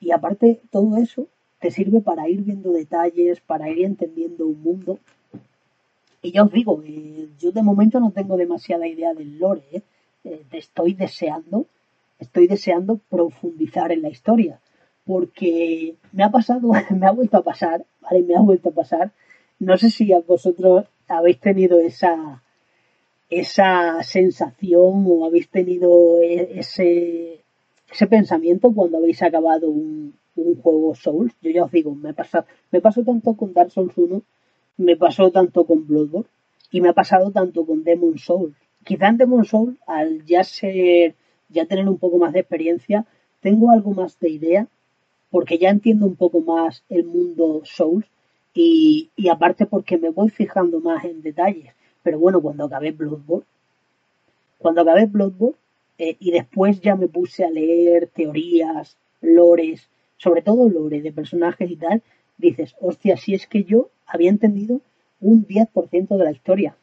[0.00, 1.26] y aparte, todo eso
[1.60, 4.98] te sirve para ir viendo detalles, para ir entendiendo un mundo.
[6.22, 9.62] Y ya os digo, eh, yo de momento no tengo demasiada idea del lore.
[9.72, 9.82] ¿eh?
[10.24, 11.66] Eh, estoy deseando,
[12.20, 14.60] estoy deseando profundizar en la historia.
[15.04, 18.22] Porque me ha pasado, me ha vuelto a pasar, ¿vale?
[18.22, 19.12] Me ha vuelto a pasar
[19.58, 22.42] no sé si a vosotros habéis tenido esa,
[23.30, 27.40] esa sensación o habéis tenido e, ese,
[27.90, 31.34] ese pensamiento cuando habéis acabado un, un juego Souls.
[31.42, 34.22] Yo ya os digo, me pasa, me pasó tanto con Dark Souls 1,
[34.78, 36.28] me pasó tanto con Bloodborne
[36.70, 38.54] y me ha pasado tanto con Demon Souls.
[38.84, 41.14] Quizá en Demon Souls, al ya ser,
[41.48, 43.06] ya tener un poco más de experiencia,
[43.40, 44.68] tengo algo más de idea,
[45.30, 48.06] porque ya entiendo un poco más el mundo Souls
[48.54, 51.74] y, y aparte porque me voy fijando más en detalles.
[52.08, 53.44] Pero bueno, cuando acabé Bloodborne,
[54.56, 55.58] cuando acabé Bloodborne,
[55.98, 61.70] eh, y después ya me puse a leer teorías, lores, sobre todo lore de personajes
[61.70, 62.02] y tal,
[62.38, 64.80] dices, hostia, si es que yo había entendido
[65.20, 66.78] un 10% de la historia.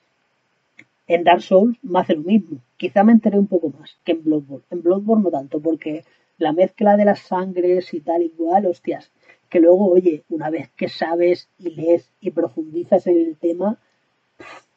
[1.08, 2.60] En Dark Souls me hace lo mismo.
[2.78, 4.66] Quizá me enteré un poco más que en Bloodborne.
[4.70, 6.04] En Bloodborne no tanto, porque
[6.38, 9.12] la mezcla de las sangres y tal igual, hostias,
[9.50, 13.80] que luego, oye, una vez que sabes y lees y profundizas en el tema,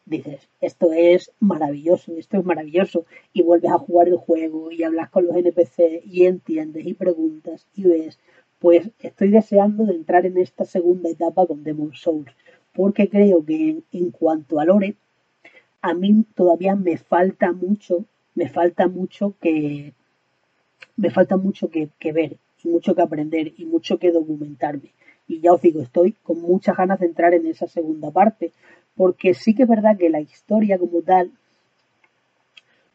[0.08, 5.10] dices, esto es maravilloso, esto es maravilloso, y vuelves a jugar el juego y hablas
[5.10, 8.18] con los NPC y entiendes y preguntas y ves,
[8.58, 12.32] pues estoy deseando de entrar en esta segunda etapa con Demon Souls,
[12.74, 14.94] porque creo que en, cuanto a lore,
[15.80, 18.04] a mí todavía me falta mucho,
[18.34, 19.92] me falta mucho que,
[20.96, 24.92] me falta mucho que, que ver y mucho que aprender y mucho que documentarme.
[25.28, 28.50] Y ya os digo, estoy con muchas ganas de entrar en esa segunda parte,
[28.98, 31.30] porque sí que es verdad que la historia como tal,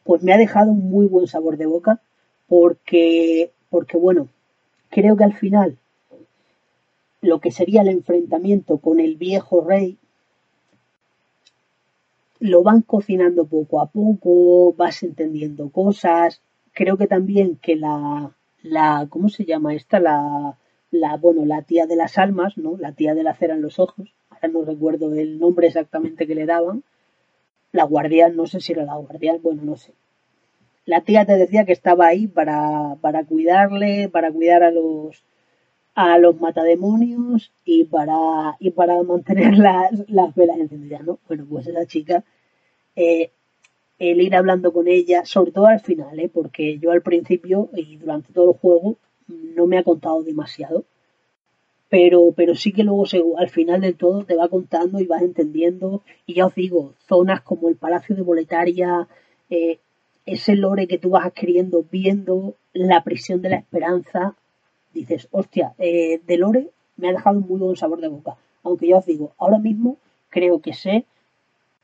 [0.04, 2.02] pues me ha dejado un muy buen sabor de boca,
[2.46, 4.28] porque, porque bueno,
[4.90, 5.78] creo que al final
[7.22, 9.96] lo que sería el enfrentamiento con el viejo rey
[12.38, 16.42] lo van cocinando poco a poco, vas entendiendo cosas.
[16.74, 18.30] Creo que también que la,
[18.62, 20.00] la ¿cómo se llama esta?
[20.00, 20.58] La,
[20.90, 22.76] la, bueno, la tía de las almas, ¿no?
[22.76, 24.12] La tía de la cera en los ojos.
[24.48, 26.82] No recuerdo el nombre exactamente que le daban.
[27.72, 29.92] La guardián, no sé si era la guardián, bueno, no sé.
[30.86, 35.24] La tía te decía que estaba ahí para, para cuidarle, para cuidar a los,
[35.94, 41.18] a los matademonios y para, y para mantener las, las velas encendidas, ¿no?
[41.26, 42.24] Bueno, pues esa chica,
[42.96, 43.30] eh,
[43.98, 46.28] el ir hablando con ella, sobre todo al final, ¿eh?
[46.32, 50.84] Porque yo al principio y durante todo el juego no me ha contado demasiado.
[51.94, 53.04] Pero, pero sí que luego
[53.38, 56.02] al final del todo te va contando y vas entendiendo.
[56.26, 59.06] Y ya os digo, zonas como el Palacio de Boletaria,
[59.48, 59.78] eh,
[60.26, 64.34] ese lore que tú vas adquiriendo viendo la prisión de la esperanza,
[64.92, 68.34] dices, hostia, eh, de lore me ha dejado un muy buen sabor de boca.
[68.64, 69.96] Aunque ya os digo, ahora mismo
[70.30, 71.04] creo que sé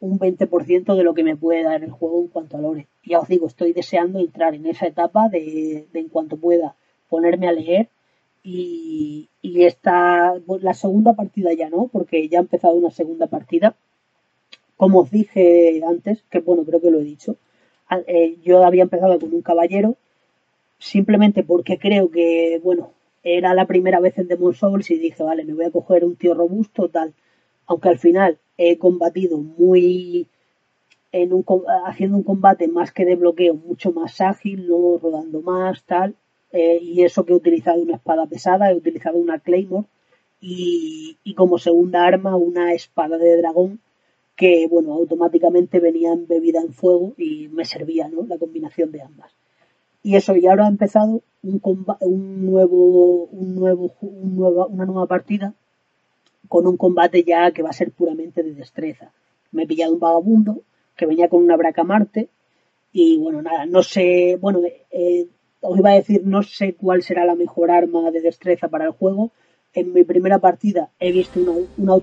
[0.00, 2.88] un 20% de lo que me puede dar el juego en cuanto a lore.
[3.04, 6.74] Ya os digo, estoy deseando entrar en esa etapa de, de en cuanto pueda
[7.08, 7.88] ponerme a leer
[8.42, 13.76] y, esta, la segunda partida ya no, porque ya ha empezado una segunda partida.
[14.76, 17.36] Como os dije antes, que bueno, creo que lo he dicho,
[18.06, 19.96] eh, yo había empezado con un caballero
[20.78, 25.44] simplemente porque creo que, bueno, era la primera vez en Demon Souls y dije, vale,
[25.44, 27.12] me voy a coger un tío robusto, tal.
[27.66, 30.26] Aunque al final he combatido muy
[31.12, 31.44] en un,
[31.86, 36.14] haciendo un combate más que de bloqueo, mucho más ágil, no rodando más, tal.
[36.52, 39.86] Eh, y eso que he utilizado una espada pesada, he utilizado una Claymore
[40.40, 43.80] y, y como segunda arma una espada de dragón
[44.36, 48.22] que, bueno, automáticamente venía embebida en fuego y me servía, ¿no?
[48.26, 49.32] La combinación de ambas.
[50.02, 51.60] Y eso, y ahora ha empezado un,
[52.00, 55.54] un nuevo, un nuevo, un nuevo, una nueva partida
[56.48, 59.12] con un combate ya que va a ser puramente de destreza.
[59.52, 60.62] Me he pillado un vagabundo
[60.96, 62.28] que venía con una braca Marte
[62.92, 65.26] y bueno, nada, no sé, bueno, eh,
[65.60, 68.92] os iba a decir, no sé cuál será la mejor arma de destreza para el
[68.92, 69.32] juego,
[69.72, 71.96] en mi primera partida he visto una, una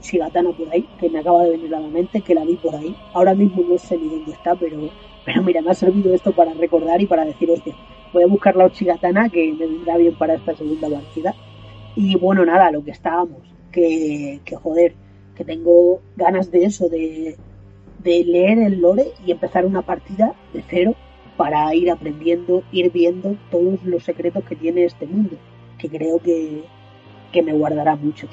[0.53, 2.95] por ahí, que me acaba de venir a la mente, que la vi por ahí.
[3.13, 4.89] Ahora mismo no sé ni dónde está, pero,
[5.25, 7.75] pero mira, me ha servido esto para recordar y para decir, hostia,
[8.13, 11.35] voy a buscar la Uchigatana que me vendrá bien para esta segunda partida.
[11.95, 13.41] Y bueno, nada, lo que estábamos,
[13.71, 14.93] que, que joder,
[15.35, 17.35] que tengo ganas de eso, de,
[17.99, 20.95] de leer el lore y empezar una partida de cero
[21.37, 25.37] para ir aprendiendo, ir viendo todos los secretos que tiene este mundo,
[25.77, 26.63] que creo que,
[27.31, 28.27] que me guardará mucho.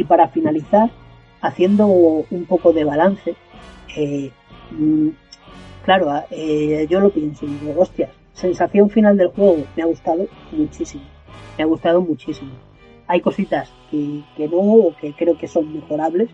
[0.00, 0.88] Y para finalizar,
[1.42, 3.36] haciendo un poco de balance,
[3.94, 4.30] eh,
[4.70, 5.08] mm,
[5.84, 10.26] claro, eh, yo lo pienso y digo, hostias, sensación final del juego, me ha gustado
[10.52, 11.04] muchísimo,
[11.58, 12.52] me ha gustado muchísimo.
[13.08, 16.30] Hay cositas que, que no o que creo que son mejorables.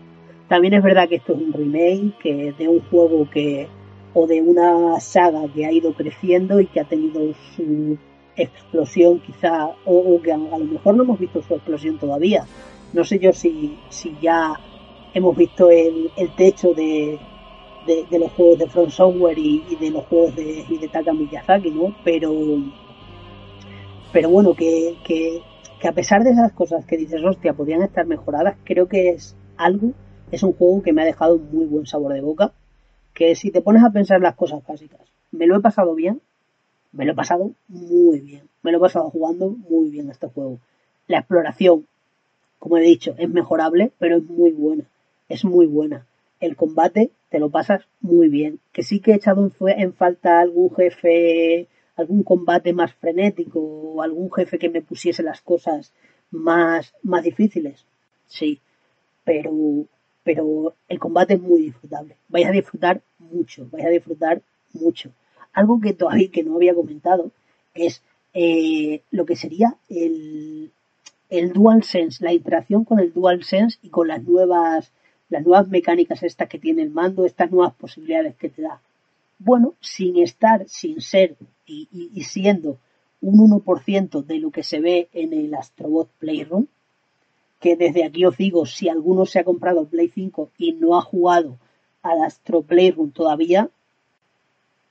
[0.47, 3.67] También es verdad que esto es un remake que de un juego que
[4.13, 7.97] o de una saga que ha ido creciendo y que ha tenido su
[8.37, 12.45] explosión quizá o, que a, lo mejor no hemos visto su explosión todavía.
[12.93, 14.53] No sé yo si, si ya
[15.13, 17.19] hemos visto el, el techo de,
[17.85, 21.95] de, los juegos de Front Software y, de los juegos de Hidetaka Miyazaki, ¿no?
[22.03, 22.33] Pero,
[24.11, 25.41] pero bueno, que, que,
[25.79, 29.35] que a pesar de esas cosas que dices, hostia, podrían estar mejoradas, creo que es
[29.57, 29.91] algo,
[30.31, 32.51] es un juego que me ha dejado muy buen sabor de boca,
[33.13, 36.21] que si te pones a pensar las cosas básicas, me lo he pasado bien,
[36.91, 40.59] me lo he pasado muy bien, me lo he pasado jugando muy bien este juego.
[41.07, 41.85] La exploración,
[42.59, 44.85] como he dicho, es mejorable, pero es muy buena,
[45.29, 46.05] es muy buena
[46.39, 48.59] el combate te lo pasas muy bien.
[48.71, 54.31] Que sí que he echado en, falta algún jefe, algún combate más frenético o algún
[54.31, 55.93] jefe que me pusiese las cosas
[56.31, 57.85] más, más difíciles.
[58.27, 58.59] Sí,
[59.23, 59.85] pero,
[60.23, 62.17] pero el combate es muy disfrutable.
[62.29, 64.41] Vais a disfrutar mucho, vais a disfrutar
[64.73, 65.11] mucho.
[65.53, 67.31] Algo que todavía que no había comentado
[67.73, 68.03] es
[68.33, 70.71] eh, lo que sería el,
[71.29, 74.91] el DualSense, la interacción con el DualSense y con las nuevas
[75.29, 78.81] las nuevas mecánicas estas que tiene el mando, estas nuevas posibilidades que te da.
[79.39, 81.87] Bueno, sin estar, sin ser y,
[82.23, 82.77] siendo
[83.21, 86.67] un 1% de lo que se ve en el Astrobot Playroom,
[87.59, 91.01] que desde aquí os digo, si alguno se ha comprado Play 5 y no ha
[91.01, 91.57] jugado
[92.03, 93.69] al Astro Playroom todavía,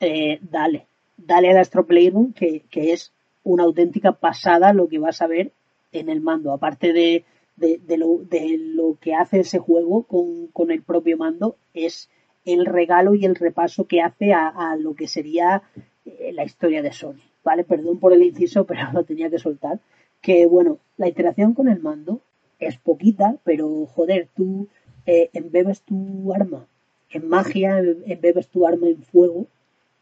[0.01, 3.13] eh, dale, dale al Astro Playroom que, que es
[3.43, 5.53] una auténtica pasada lo que vas a ver
[5.93, 6.53] en el mando.
[6.53, 7.25] Aparte de,
[7.57, 12.09] de, lo, de lo que hace ese juego con, con, el propio mando es
[12.45, 15.63] el regalo y el repaso que hace a, a lo que sería
[16.05, 17.23] eh, la historia de Sony.
[17.45, 17.65] ¿Vale?
[17.65, 19.81] Perdón por el inciso, pero lo tenía que soltar.
[20.21, 22.21] Que bueno, la interacción con el mando
[22.59, 24.69] es poquita, pero joder, tú
[25.05, 26.67] eh, embebes tu arma
[27.11, 29.47] en magia, embebes tu arma en fuego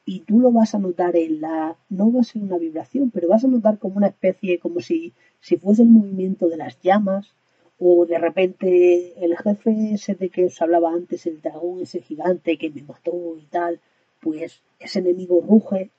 [0.07, 3.29] y tú lo vas a notar en la, no va a ser una vibración, pero
[3.29, 7.35] vas a notar como una especie, como si, si fuese el movimiento de las llamas,
[7.79, 12.57] o de repente el jefe ese de que os hablaba antes, el dragón ese gigante
[12.57, 13.81] que me mató y tal,
[14.21, 15.91] pues ese enemigo ruge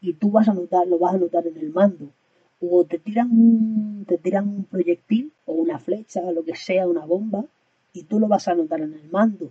[0.00, 2.10] y tú vas a notar, lo vas a notar en el mando.
[2.60, 7.04] O te tiran un, te tiran un proyectil o una flecha, lo que sea, una
[7.04, 7.44] bomba,
[7.92, 9.50] y tú lo vas a notar en el mando.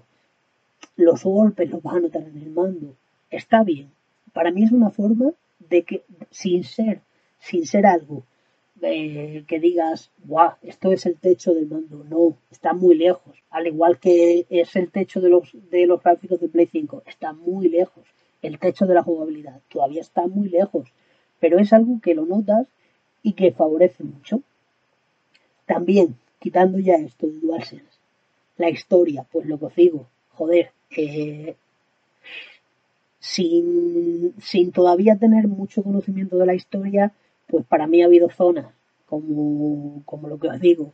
[0.96, 2.96] Los golpes los vas a notar en el mando.
[3.36, 3.92] Está bien.
[4.32, 7.02] Para mí es una forma de que, sin ser,
[7.38, 8.24] sin ser algo
[8.80, 12.06] que digas, guau, esto es el techo del mando.
[12.06, 13.36] No, está muy lejos.
[13.50, 17.34] Al igual que es el techo de los, de los gráficos de Play 5, está
[17.34, 18.06] muy lejos.
[18.42, 20.88] El techo de la jugabilidad todavía está muy lejos.
[21.42, 22.68] Pero es algo que lo notas
[23.22, 24.42] y que favorece mucho.
[25.66, 28.00] También, quitando ya esto de DualSense,
[28.58, 29.92] la historia, pues lo que
[30.30, 31.56] joder, eh,
[33.26, 37.12] sin, sin todavía tener mucho conocimiento de la historia,
[37.48, 38.68] pues para mí ha habido zonas
[39.08, 40.94] como, como lo que os digo,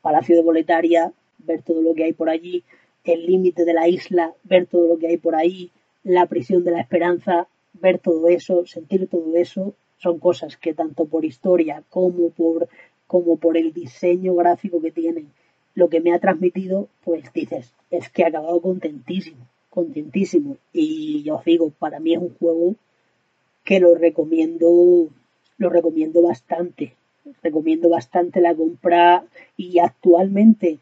[0.00, 2.62] Palacio de Boletaria, ver todo lo que hay por allí,
[3.02, 5.72] el límite de la isla, ver todo lo que hay por ahí,
[6.04, 11.06] la prisión de la esperanza, ver todo eso, sentir todo eso, son cosas que tanto
[11.06, 12.68] por historia como por,
[13.08, 15.32] como por el diseño gráfico que tienen,
[15.74, 20.56] lo que me ha transmitido, pues dices, es que he acabado contentísimo, contentísimo.
[20.72, 22.76] Y ya os digo, para mí es un juego
[23.64, 25.08] que lo recomiendo
[25.58, 26.94] lo recomiendo bastante.
[27.42, 29.24] Recomiendo bastante la compra
[29.56, 30.78] y actualmente,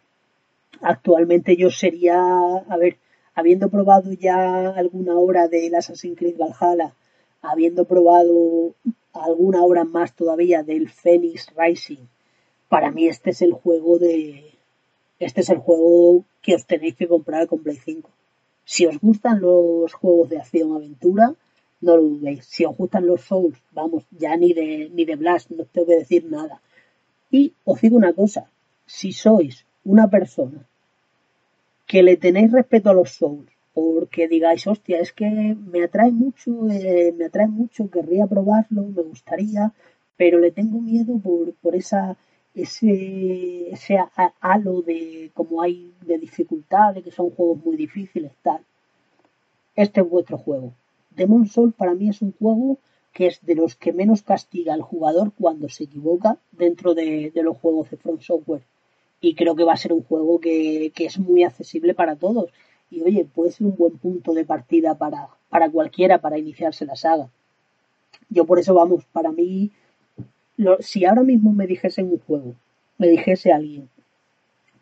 [0.80, 2.96] actualmente yo sería, a ver,
[3.34, 6.94] habiendo probado ya alguna hora del Assassin's Creed Valhalla,
[7.42, 8.74] habiendo probado
[9.12, 12.04] alguna hora más todavía del Phoenix Rising,
[12.68, 14.52] para mí este es el juego de,
[15.20, 18.10] este es el juego que os tenéis que comprar con Play 5.
[18.64, 21.34] Si os gustan los juegos de acción aventura,
[21.80, 22.44] no lo dudéis.
[22.46, 25.98] Si os gustan los Souls, vamos, ya ni de, ni de Blast, no tengo que
[25.98, 26.60] decir nada.
[27.30, 28.50] Y os digo una cosa,
[28.86, 30.66] si sois una persona
[31.86, 36.50] que le tenéis respeto a los Souls, porque digáis, hostia, es que me atrae mucho,
[36.70, 39.72] eh, me atrae mucho, querría probarlo, me gustaría,
[40.16, 42.16] pero le tengo miedo por, por esa,
[42.54, 43.98] ese, ese
[44.40, 48.60] halo de como hay de dificultad, de que son juegos muy difíciles, tal.
[49.74, 50.74] Este es vuestro juego.
[51.10, 52.78] Demon Soul para mí es un juego
[53.12, 57.58] que es de los que menos castiga al jugador cuando se equivoca dentro de, los
[57.58, 58.62] juegos de Front Software.
[59.20, 62.50] y creo que va a ser un juego que, que, es muy accesible para todos.
[62.90, 66.96] Y oye, puede ser un buen punto de partida para, para cualquiera para iniciarse la
[66.96, 67.30] saga.
[68.30, 69.70] Yo por eso, vamos, para mí,
[70.80, 72.54] si ahora mismo me dijese un juego,
[72.98, 73.88] me dijese alguien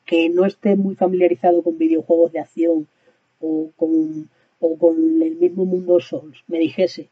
[0.04, 2.88] que no esté muy familiarizado con videojuegos de acción
[3.40, 4.28] o con,
[4.58, 7.08] o con el mismo mundo Souls, me dijese,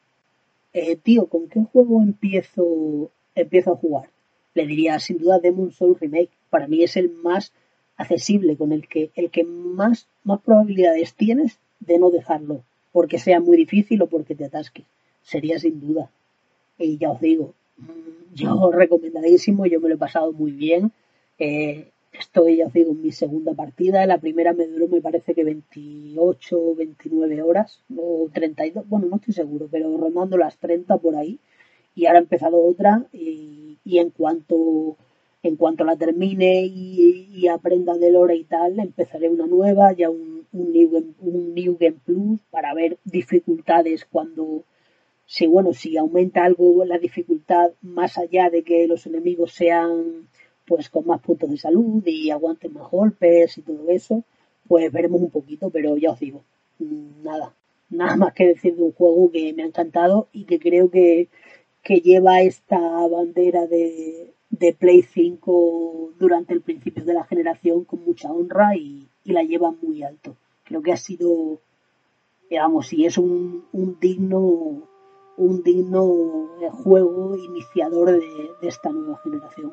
[0.72, 4.08] eh, tío, ¿con qué juego empiezo, empiezo a jugar?
[4.54, 6.30] Le diría, sin duda, Demon Souls Remake.
[6.50, 7.52] Para mí es el más
[7.96, 12.62] accesible, con el que, el que más, más probabilidades tienes de no dejarlo,
[12.92, 14.84] porque sea muy difícil o porque te atasques.
[15.22, 16.10] Sería sin duda.
[16.78, 17.54] Y ya os digo,
[18.34, 20.92] yo recomendadísimo, yo me lo he pasado muy bien.
[21.38, 24.06] Eh, estoy, ya os mi segunda partida.
[24.06, 29.34] La primera me duró, me parece que 28, 29 horas, o 32, bueno, no estoy
[29.34, 31.38] seguro, pero rondando las 30 por ahí.
[31.94, 34.96] Y ahora he empezado otra y, en cuanto
[35.42, 40.46] en cuanto la termine y, aprenda de lore y tal, empezaré una nueva, ya un,
[40.52, 44.64] new un New Game Plus para ver dificultades cuando,
[45.30, 50.26] si bueno, si aumenta algo la dificultad más allá de que los enemigos sean
[50.66, 54.24] pues con más puntos de salud y aguanten más golpes y todo eso,
[54.66, 56.40] pues veremos un poquito, pero ya os digo,
[56.78, 57.54] mm, nada,
[57.90, 61.28] nada más que decir de un juego que me ha encantado y que creo que,
[61.82, 68.02] que lleva esta bandera de, de Play 5 durante el principio de la generación con
[68.02, 70.36] mucha honra y, y la lleva muy alto.
[70.64, 71.60] Creo que ha sido,
[72.48, 74.88] digamos, si es un, un digno
[75.38, 76.02] un digno
[76.82, 79.72] juego iniciador de, esta nueva generación.